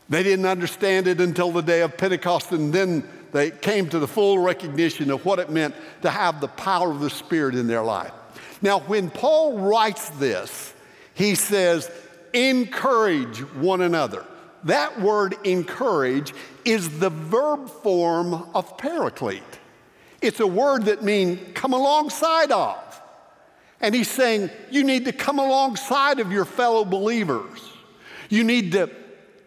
They 0.08 0.22
didn't 0.22 0.46
understand 0.46 1.06
it 1.06 1.20
until 1.20 1.52
the 1.52 1.60
day 1.60 1.82
of 1.82 1.98
Pentecost, 1.98 2.52
and 2.52 2.72
then 2.72 3.06
they 3.32 3.50
came 3.50 3.88
to 3.90 3.98
the 3.98 4.08
full 4.08 4.38
recognition 4.38 5.10
of 5.10 5.26
what 5.26 5.38
it 5.38 5.50
meant 5.50 5.74
to 6.00 6.10
have 6.10 6.40
the 6.40 6.48
power 6.48 6.90
of 6.90 7.00
the 7.00 7.10
Spirit 7.10 7.54
in 7.54 7.66
their 7.66 7.82
life. 7.82 8.12
Now, 8.62 8.80
when 8.80 9.10
Paul 9.10 9.58
writes 9.58 10.08
this, 10.10 10.74
he 11.14 11.34
says, 11.34 11.90
encourage 12.32 13.38
one 13.54 13.80
another. 13.80 14.24
That 14.64 15.00
word 15.00 15.36
encourage 15.44 16.34
is 16.64 16.98
the 16.98 17.10
verb 17.10 17.70
form 17.70 18.34
of 18.54 18.76
paraclete. 18.76 19.42
It's 20.20 20.40
a 20.40 20.46
word 20.46 20.84
that 20.84 21.02
means 21.02 21.40
come 21.54 21.72
alongside 21.72 22.52
of. 22.52 22.78
And 23.80 23.94
he's 23.94 24.10
saying 24.10 24.50
you 24.70 24.84
need 24.84 25.06
to 25.06 25.12
come 25.12 25.38
alongside 25.38 26.20
of 26.20 26.30
your 26.30 26.44
fellow 26.44 26.84
believers. 26.84 27.58
You 28.28 28.44
need 28.44 28.72
to 28.72 28.90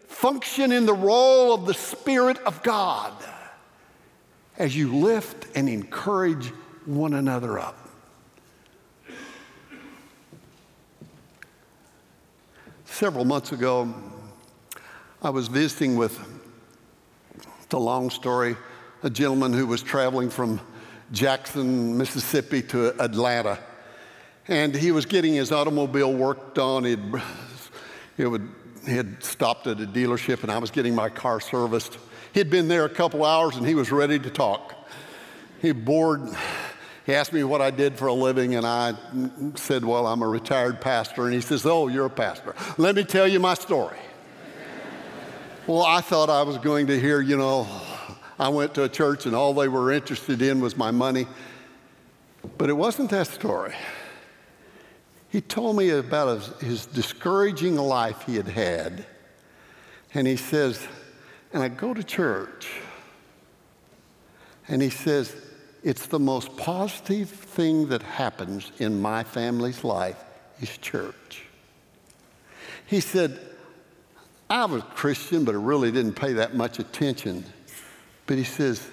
function 0.08 0.72
in 0.72 0.86
the 0.86 0.94
role 0.94 1.54
of 1.54 1.66
the 1.66 1.74
Spirit 1.74 2.38
of 2.38 2.62
God 2.64 3.12
as 4.58 4.76
you 4.76 4.96
lift 4.96 5.46
and 5.56 5.68
encourage 5.68 6.48
one 6.86 7.14
another 7.14 7.58
up. 7.58 7.83
Several 12.94 13.24
months 13.24 13.50
ago, 13.50 13.92
I 15.20 15.30
was 15.30 15.48
visiting 15.48 15.96
with, 15.96 16.16
it's 17.34 17.74
a 17.74 17.76
long 17.76 18.08
story, 18.08 18.56
a 19.02 19.10
gentleman 19.10 19.52
who 19.52 19.66
was 19.66 19.82
traveling 19.82 20.30
from 20.30 20.60
Jackson, 21.10 21.98
Mississippi 21.98 22.62
to 22.62 22.94
Atlanta. 23.02 23.58
And 24.46 24.72
he 24.72 24.92
was 24.92 25.06
getting 25.06 25.34
his 25.34 25.50
automobile 25.50 26.14
worked 26.14 26.56
on. 26.60 26.84
He'd, 26.84 27.00
would, 28.16 28.48
he 28.86 28.92
had 28.92 29.24
stopped 29.24 29.66
at 29.66 29.80
a 29.80 29.86
dealership, 29.86 30.44
and 30.44 30.52
I 30.52 30.58
was 30.58 30.70
getting 30.70 30.94
my 30.94 31.08
car 31.08 31.40
serviced. 31.40 31.98
He'd 32.32 32.48
been 32.48 32.68
there 32.68 32.84
a 32.84 32.88
couple 32.88 33.24
hours, 33.24 33.56
and 33.56 33.66
he 33.66 33.74
was 33.74 33.90
ready 33.90 34.20
to 34.20 34.30
talk. 34.30 34.72
He 35.60 35.72
bored 35.72 36.32
he 37.04 37.14
asked 37.14 37.32
me 37.34 37.44
what 37.44 37.60
I 37.60 37.70
did 37.70 37.98
for 37.98 38.06
a 38.06 38.14
living, 38.14 38.54
and 38.54 38.66
I 38.66 38.94
said, 39.56 39.84
Well, 39.84 40.06
I'm 40.06 40.22
a 40.22 40.28
retired 40.28 40.80
pastor. 40.80 41.26
And 41.26 41.34
he 41.34 41.42
says, 41.42 41.66
Oh, 41.66 41.88
you're 41.88 42.06
a 42.06 42.10
pastor. 42.10 42.54
Let 42.78 42.94
me 42.94 43.04
tell 43.04 43.28
you 43.28 43.38
my 43.38 43.54
story. 43.54 43.98
well, 45.66 45.82
I 45.82 46.00
thought 46.00 46.30
I 46.30 46.42
was 46.42 46.56
going 46.56 46.86
to 46.86 46.98
hear, 46.98 47.20
you 47.20 47.36
know, 47.36 47.68
I 48.38 48.48
went 48.48 48.74
to 48.74 48.84
a 48.84 48.88
church 48.88 49.26
and 49.26 49.36
all 49.36 49.52
they 49.52 49.68
were 49.68 49.92
interested 49.92 50.40
in 50.40 50.60
was 50.60 50.76
my 50.76 50.90
money. 50.90 51.26
But 52.56 52.70
it 52.70 52.74
wasn't 52.74 53.10
that 53.10 53.26
story. 53.26 53.74
He 55.28 55.40
told 55.40 55.76
me 55.76 55.90
about 55.90 56.36
his, 56.36 56.60
his 56.60 56.86
discouraging 56.86 57.76
life 57.76 58.22
he 58.26 58.36
had 58.36 58.48
had. 58.48 59.04
And 60.14 60.26
he 60.26 60.36
says, 60.36 60.86
and 61.52 61.62
I 61.62 61.68
go 61.68 61.92
to 61.92 62.02
church. 62.02 62.70
And 64.68 64.80
he 64.80 64.90
says, 64.90 65.34
It's 65.84 66.06
the 66.06 66.18
most 66.18 66.56
positive 66.56 67.28
thing 67.28 67.88
that 67.88 68.02
happens 68.02 68.72
in 68.78 69.02
my 69.02 69.22
family's 69.22 69.84
life 69.84 70.16
is 70.60 70.78
church. 70.78 71.44
He 72.86 73.00
said, 73.00 73.38
I 74.48 74.64
was 74.64 74.82
Christian, 74.94 75.44
but 75.44 75.54
I 75.54 75.58
really 75.58 75.92
didn't 75.92 76.14
pay 76.14 76.32
that 76.32 76.54
much 76.54 76.78
attention. 76.78 77.44
But 78.26 78.38
he 78.38 78.44
says, 78.44 78.86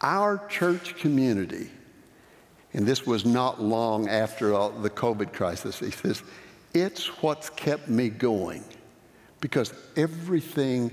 our 0.00 0.44
church 0.48 0.96
community, 0.96 1.70
and 2.72 2.84
this 2.84 3.06
was 3.06 3.24
not 3.24 3.62
long 3.62 4.08
after 4.08 4.48
the 4.48 4.90
COVID 4.90 5.32
crisis, 5.32 5.78
he 5.78 5.92
says, 5.92 6.20
it's 6.74 7.06
what's 7.22 7.48
kept 7.50 7.88
me 7.88 8.08
going 8.08 8.64
because 9.40 9.72
everything 9.96 10.90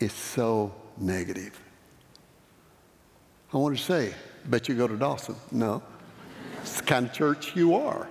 is 0.00 0.12
so 0.12 0.74
negative. 0.98 1.58
I 3.54 3.56
want 3.56 3.76
to 3.78 3.82
say, 3.82 4.12
bet 4.46 4.68
you 4.68 4.74
go 4.74 4.86
to 4.86 4.96
Dawson. 4.96 5.36
No, 5.50 5.82
it's 6.60 6.80
the 6.80 6.84
kind 6.84 7.06
of 7.06 7.12
church 7.12 7.56
you 7.56 7.74
are. 7.74 8.08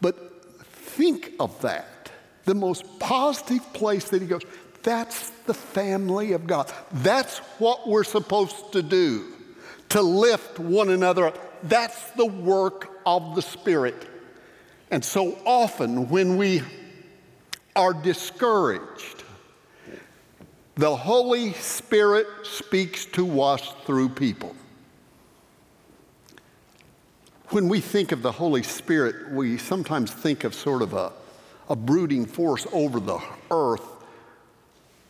But 0.00 0.44
think 0.72 1.32
of 1.38 1.60
that. 1.62 2.10
The 2.44 2.54
most 2.54 2.98
positive 2.98 3.72
place 3.72 4.08
that 4.10 4.22
he 4.22 4.28
goes, 4.28 4.42
that's 4.82 5.30
the 5.46 5.54
family 5.54 6.32
of 6.32 6.46
God. 6.46 6.72
That's 6.90 7.38
what 7.58 7.88
we're 7.88 8.04
supposed 8.04 8.72
to 8.72 8.82
do, 8.82 9.26
to 9.90 10.00
lift 10.00 10.58
one 10.58 10.88
another 10.88 11.26
up. 11.26 11.68
That's 11.68 12.10
the 12.12 12.26
work 12.26 12.88
of 13.04 13.34
the 13.34 13.42
Spirit. 13.42 14.06
And 14.90 15.04
so 15.04 15.38
often 15.44 16.08
when 16.08 16.36
we 16.36 16.62
are 17.76 17.92
discouraged, 17.92 19.19
the 20.76 20.94
Holy 20.94 21.52
Spirit 21.54 22.26
speaks 22.42 23.04
to 23.06 23.42
us 23.42 23.74
through 23.84 24.10
people. 24.10 24.54
When 27.50 27.68
we 27.68 27.80
think 27.80 28.12
of 28.12 28.22
the 28.22 28.32
Holy 28.32 28.62
Spirit, 28.62 29.32
we 29.32 29.58
sometimes 29.58 30.12
think 30.12 30.44
of 30.44 30.54
sort 30.54 30.82
of 30.82 30.94
a, 30.94 31.12
a 31.68 31.76
brooding 31.76 32.24
force 32.24 32.66
over 32.72 33.00
the 33.00 33.18
earth, 33.50 33.86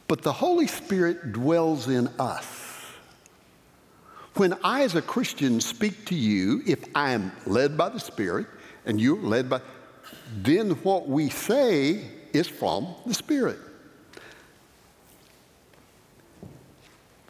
but 0.09 0.23
the 0.23 0.33
Holy 0.33 0.67
Spirit 0.67 1.33
dwells 1.33 1.89
in 1.89 2.09
us. 2.19 2.67
When 4.35 4.55
I, 4.65 4.83
as 4.83 4.95
a 4.95 5.03
Christian, 5.03 5.61
speak 5.61 6.07
to 6.07 6.15
you, 6.15 6.63
if 6.67 6.83
I 6.95 7.11
am 7.11 7.31
led 7.47 7.77
by 7.77 7.91
the 7.91 8.01
Spirit, 8.01 8.47
and 8.87 8.99
you're 8.99 9.19
led 9.19 9.51
by, 9.51 9.61
then 10.33 10.71
what 10.83 11.09
we 11.09 11.29
say 11.29 12.05
is 12.33 12.49
from 12.49 12.95
the 13.07 13.13
Spirit. 13.15 13.59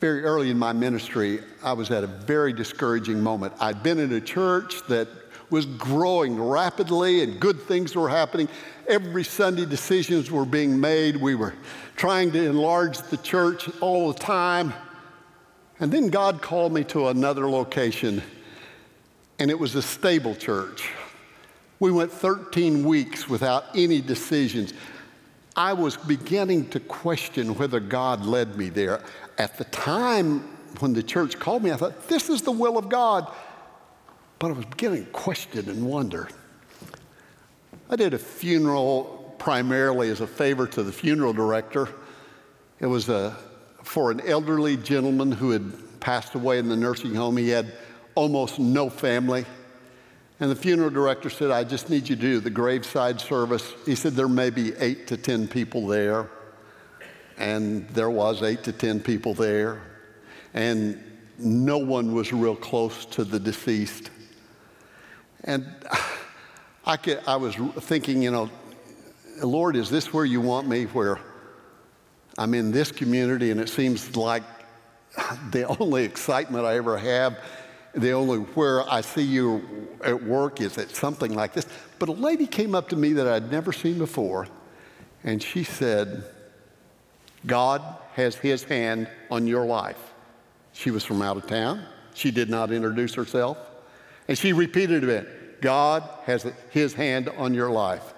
Very 0.01 0.25
early 0.25 0.51
in 0.51 0.59
my 0.59 0.73
ministry, 0.73 1.41
I 1.63 1.75
was 1.75 1.91
at 1.91 2.03
a 2.05 2.07
very 2.07 2.55
discouraging 2.55 3.21
moment. 3.23 3.53
I'd 3.61 3.83
been 3.83 3.99
in 3.99 4.11
a 4.15 4.21
church 4.21 4.81
that 4.89 5.09
was 5.51 5.67
growing 5.67 6.41
rapidly 6.41 7.23
and 7.23 7.39
good 7.39 7.61
things 7.61 7.95
were 7.95 8.09
happening. 8.09 8.49
Every 8.89 9.25
Sunday, 9.25 9.67
decisions 9.67 10.31
were 10.31 10.47
being 10.47 10.81
made. 10.81 11.17
We 11.19 11.35
were 11.35 11.53
trying 11.97 12.33
to 12.33 12.43
enlarge 12.43 12.99
the 12.99 13.19
church 13.19 13.69
all 13.81 14.11
the 14.13 14.19
time. 14.19 14.73
And 15.81 15.93
then 15.93 16.09
God 16.09 16.41
called 16.41 16.73
me 16.73 16.83
to 16.85 17.09
another 17.09 17.51
location, 17.51 18.23
and 19.39 19.51
it 19.51 19.59
was 19.59 19.75
a 19.75 19.83
stable 19.83 20.35
church. 20.35 20.91
We 21.79 21.91
went 21.91 22.13
13 22.13 22.85
weeks 22.85 23.29
without 23.29 23.65
any 23.75 24.01
decisions. 24.01 24.73
I 25.61 25.75
was 25.75 25.99
beginning 25.99 26.71
to 26.71 26.81
question 26.81 27.55
whether 27.55 27.81
God 27.81 28.25
led 28.25 28.57
me 28.57 28.71
there. 28.71 29.03
At 29.37 29.59
the 29.59 29.65
time 29.65 30.41
when 30.79 30.95
the 30.95 31.03
church 31.03 31.39
called 31.39 31.63
me, 31.63 31.71
I 31.71 31.77
thought, 31.77 32.09
this 32.09 32.31
is 32.31 32.41
the 32.41 32.51
will 32.51 32.79
of 32.79 32.89
God. 32.89 33.31
But 34.39 34.53
I 34.53 34.55
was 34.55 34.65
beginning 34.65 35.05
to 35.05 35.11
question 35.11 35.69
and 35.69 35.85
wonder. 35.85 36.31
I 37.91 37.97
did 37.97 38.15
a 38.15 38.19
funeral 38.19 39.35
primarily 39.39 40.09
as 40.09 40.23
a 40.23 40.27
favor 40.27 40.67
to 40.67 40.83
the 40.83 40.93
funeral 40.93 41.35
director. 41.35 41.91
It 42.79 42.87
was 42.87 43.11
a, 43.11 43.37
for 43.83 44.11
an 44.11 44.23
elderly 44.23 44.79
gentleman 44.79 45.31
who 45.31 45.51
had 45.51 46.01
passed 46.01 46.35
away 46.35 46.59
in 46.59 46.71
the 46.71 46.77
nursing 46.77 47.15
home. 47.15 47.37
He 47.37 47.51
had 47.51 47.75
almost 48.15 48.59
no 48.59 48.89
family. 48.89 49.45
And 50.41 50.51
the 50.51 50.57
funeral 50.57 50.89
director 50.89 51.29
said, 51.29 51.51
I 51.51 51.65
just 51.65 51.91
need 51.91 52.09
you 52.09 52.17
to 52.17 52.23
do 52.23 52.41
the 52.41 52.51
graveside 52.51 53.21
service. 53.21 53.75
He 53.85 53.95
said, 53.95 54.15
there 54.15 54.27
may 54.27 54.49
be 54.49 54.73
eight 54.79 55.07
to 55.09 55.19
10 55.19 55.49
people 55.49 55.87
there. 55.87 56.31
And 57.37 57.87
there 57.91 58.09
was 58.09 58.43
eight 58.43 58.65
to 58.65 58.73
10 58.73 59.01
people 59.01 59.35
there. 59.35 59.83
And 60.55 61.03
no 61.39 61.77
one 61.77 62.15
was 62.15 62.33
real 62.33 62.57
close 62.57 63.05
to 63.07 63.25
the 63.25 63.39
deceased. 63.39 64.11
And 65.45 65.67
I, 66.87 66.97
could, 66.97 67.21
I 67.27 67.37
was 67.37 67.55
thinking, 67.57 68.23
you 68.23 68.31
know, 68.31 68.51
Lord, 69.43 69.77
is 69.77 69.91
this 69.91 70.13
where 70.13 70.25
you 70.25 70.41
want 70.41 70.67
me? 70.67 70.85
Where 70.85 71.19
I'm 72.39 72.55
in 72.55 72.71
this 72.71 72.91
community 72.91 73.51
and 73.51 73.61
it 73.61 73.69
seems 73.69 74.17
like 74.17 74.43
the 75.51 75.67
only 75.79 76.05
excitement 76.05 76.65
I 76.65 76.77
ever 76.77 76.97
have 76.97 77.39
the 77.95 78.13
only 78.13 78.39
where 78.39 78.89
I 78.91 79.01
see 79.01 79.23
you 79.23 79.89
at 80.05 80.23
work 80.23 80.61
is 80.61 80.79
at 80.79 80.91
something 80.91 81.35
like 81.35 81.53
this. 81.53 81.67
But 81.99 82.09
a 82.09 82.13
lady 82.13 82.47
came 82.47 82.75
up 82.75 82.89
to 82.91 82.97
me 82.97 83.13
that 83.15 83.27
I'd 83.27 83.51
never 83.51 83.73
seen 83.73 83.99
before, 83.99 84.49
and 85.25 85.43
she 85.43 85.65
said, 85.65 86.25
God 87.47 87.83
has 88.15 88.37
his 88.37 88.65
hand 88.65 89.09
on 89.31 89.47
your 89.47 89.65
life. 89.65 90.13
She 90.73 90.91
was 90.91 91.05
from 91.05 91.23
out 91.23 91.37
of 91.37 91.47
town. 91.47 91.85
She 92.15 92.31
did 92.31 92.49
not 92.51 92.71
introduce 92.71 93.15
herself. 93.15 93.59
And 94.29 94.37
she 94.37 94.53
repeated 94.53 95.05
it 95.05 95.61
God 95.61 96.09
has 96.25 96.47
his 96.71 96.95
hand 96.95 97.29
on 97.37 97.55
your 97.55 97.71
life. 97.71 98.15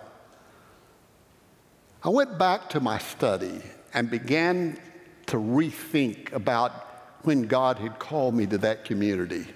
I 2.04 2.08
went 2.08 2.38
back 2.38 2.68
to 2.70 2.80
my 2.80 2.98
study 2.98 3.62
and 3.94 4.10
began 4.10 4.78
to 5.26 5.36
rethink 5.36 6.32
about 6.32 6.72
when 7.22 7.42
God 7.42 7.78
had 7.78 7.98
called 7.98 8.34
me 8.34 8.46
to 8.46 8.58
that 8.58 8.84
community. 8.84 9.46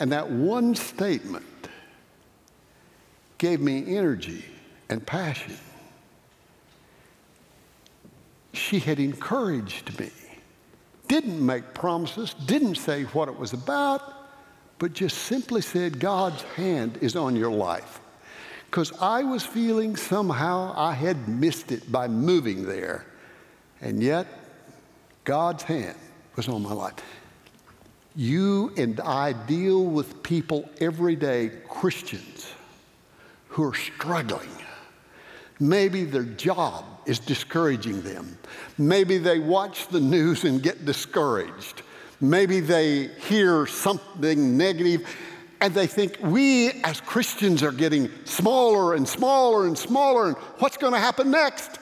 And 0.00 0.10
that 0.12 0.30
one 0.30 0.74
statement 0.74 1.44
gave 3.36 3.60
me 3.60 3.96
energy 3.96 4.44
and 4.88 5.06
passion. 5.06 5.56
She 8.54 8.78
had 8.78 8.98
encouraged 8.98 10.00
me, 10.00 10.10
didn't 11.06 11.44
make 11.44 11.74
promises, 11.74 12.34
didn't 12.46 12.76
say 12.76 13.04
what 13.04 13.28
it 13.28 13.38
was 13.38 13.52
about, 13.52 14.14
but 14.78 14.94
just 14.94 15.18
simply 15.18 15.60
said, 15.60 16.00
God's 16.00 16.42
hand 16.42 16.98
is 17.02 17.14
on 17.14 17.36
your 17.36 17.52
life. 17.52 18.00
Because 18.66 18.92
I 19.00 19.22
was 19.22 19.44
feeling 19.44 19.96
somehow 19.96 20.72
I 20.76 20.94
had 20.94 21.28
missed 21.28 21.72
it 21.72 21.92
by 21.92 22.08
moving 22.08 22.66
there. 22.66 23.04
And 23.82 24.02
yet, 24.02 24.26
God's 25.24 25.62
hand 25.62 25.96
was 26.36 26.48
on 26.48 26.62
my 26.62 26.72
life. 26.72 26.94
You 28.16 28.72
and 28.76 29.00
I 29.00 29.32
deal 29.32 29.84
with 29.84 30.22
people 30.22 30.68
every 30.80 31.16
day, 31.16 31.52
Christians, 31.68 32.52
who 33.48 33.64
are 33.64 33.74
struggling. 33.74 34.48
Maybe 35.60 36.04
their 36.04 36.24
job 36.24 36.84
is 37.06 37.18
discouraging 37.18 38.02
them. 38.02 38.38
Maybe 38.78 39.18
they 39.18 39.38
watch 39.38 39.88
the 39.88 40.00
news 40.00 40.44
and 40.44 40.62
get 40.62 40.86
discouraged. 40.86 41.82
Maybe 42.20 42.60
they 42.60 43.08
hear 43.28 43.66
something 43.66 44.56
negative 44.56 45.06
and 45.60 45.74
they 45.74 45.86
think 45.86 46.16
we 46.22 46.70
as 46.84 47.00
Christians 47.02 47.62
are 47.62 47.72
getting 47.72 48.10
smaller 48.24 48.94
and 48.94 49.06
smaller 49.06 49.66
and 49.66 49.76
smaller. 49.76 50.28
And 50.28 50.36
what's 50.58 50.78
going 50.78 50.94
to 50.94 50.98
happen 50.98 51.30
next? 51.30 51.78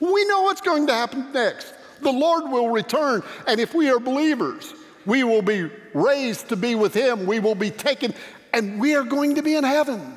We 0.00 0.24
know 0.26 0.42
what's 0.42 0.60
going 0.60 0.86
to 0.88 0.92
happen 0.92 1.32
next. 1.32 1.72
The 2.02 2.12
Lord 2.12 2.50
will 2.50 2.68
return. 2.68 3.22
And 3.46 3.58
if 3.58 3.74
we 3.74 3.88
are 3.88 3.98
believers, 3.98 4.74
we 5.06 5.24
will 5.24 5.42
be 5.42 5.70
raised 5.94 6.48
to 6.48 6.56
be 6.56 6.74
with 6.74 6.94
Him. 6.94 7.26
We 7.26 7.40
will 7.40 7.54
be 7.54 7.70
taken, 7.70 8.14
and 8.52 8.80
we 8.80 8.94
are 8.94 9.04
going 9.04 9.36
to 9.36 9.42
be 9.42 9.56
in 9.56 9.64
heaven. 9.64 10.16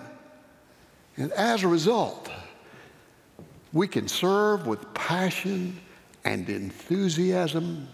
And 1.17 1.31
as 1.31 1.63
a 1.63 1.67
result, 1.67 2.29
we 3.73 3.87
can 3.87 4.07
serve 4.07 4.67
with 4.67 4.93
passion 4.93 5.79
and 6.23 6.49
enthusiasm. 6.49 7.87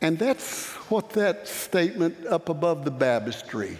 And 0.00 0.18
that's 0.18 0.72
what 0.90 1.10
that 1.10 1.48
statement 1.48 2.26
up 2.26 2.48
above 2.48 2.84
the 2.84 2.90
baptistry 2.90 3.78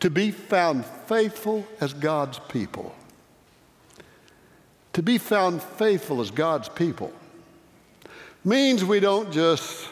to 0.00 0.10
be 0.10 0.30
found 0.30 0.84
faithful 0.84 1.66
as 1.80 1.94
God's 1.94 2.38
people. 2.48 2.94
To 4.92 5.02
be 5.02 5.18
found 5.18 5.62
faithful 5.62 6.20
as 6.20 6.30
God's 6.30 6.68
people 6.68 7.12
means 8.44 8.84
we 8.84 9.00
don't 9.00 9.32
just 9.32 9.88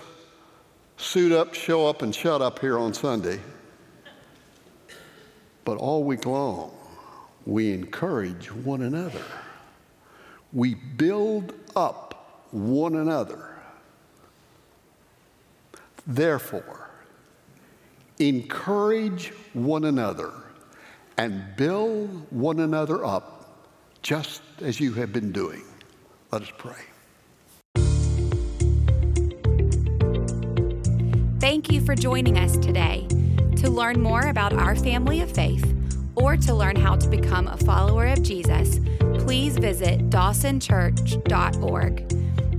suit 1.03 1.33
up, 1.33 1.55
show 1.55 1.87
up, 1.87 2.03
and 2.03 2.15
shut 2.15 2.41
up 2.41 2.59
here 2.59 2.79
on 2.79 2.95
Sunday. 2.95 3.41
But 5.65 5.79
all 5.79 6.05
week 6.05 6.27
long, 6.27 6.73
we 7.47 7.73
encourage 7.73 8.51
one 8.53 8.83
another. 8.83 9.23
We 10.53 10.75
build 10.75 11.55
up 11.75 12.47
one 12.51 12.97
another. 12.97 13.49
Therefore, 16.07 16.91
encourage 18.19 19.33
one 19.53 19.85
another 19.85 20.33
and 21.17 21.45
build 21.57 22.27
one 22.31 22.61
another 22.61 23.05
up, 23.05 23.57
just 24.03 24.43
as 24.61 24.81
you 24.81 24.93
have 24.95 25.13
been 25.13 25.33
doing. 25.33 25.63
Let 26.31 26.43
us 26.43 26.53
pray. 26.59 26.92
Thank 31.43 31.73
you 31.73 31.81
for 31.81 31.97
joining 31.97 32.39
us 32.39 32.57
today. 32.57 33.09
To 33.57 33.69
learn 33.69 34.01
more 34.01 34.29
about 34.29 34.53
our 34.53 34.77
family 34.77 35.23
of 35.23 35.33
faith 35.33 35.75
or 36.15 36.37
to 36.37 36.55
learn 36.55 36.77
how 36.77 36.95
to 36.95 37.09
become 37.09 37.49
a 37.49 37.57
follower 37.57 38.07
of 38.07 38.23
Jesus, 38.23 38.79
please 39.19 39.59
visit 39.59 40.09
dawsonchurch.org. 40.09 42.13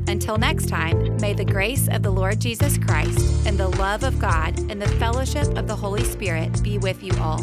Until 0.09 0.37
next 0.37 0.67
time, 0.67 1.15
may 1.21 1.33
the 1.33 1.45
grace 1.45 1.87
of 1.87 2.03
the 2.03 2.11
Lord 2.11 2.41
Jesus 2.41 2.77
Christ 2.77 3.47
and 3.47 3.57
the 3.57 3.69
love 3.69 4.03
of 4.03 4.19
God 4.19 4.59
and 4.69 4.81
the 4.81 4.89
fellowship 4.99 5.57
of 5.57 5.65
the 5.65 5.77
Holy 5.77 6.03
Spirit 6.03 6.61
be 6.61 6.77
with 6.77 7.01
you 7.01 7.13
all. 7.21 7.39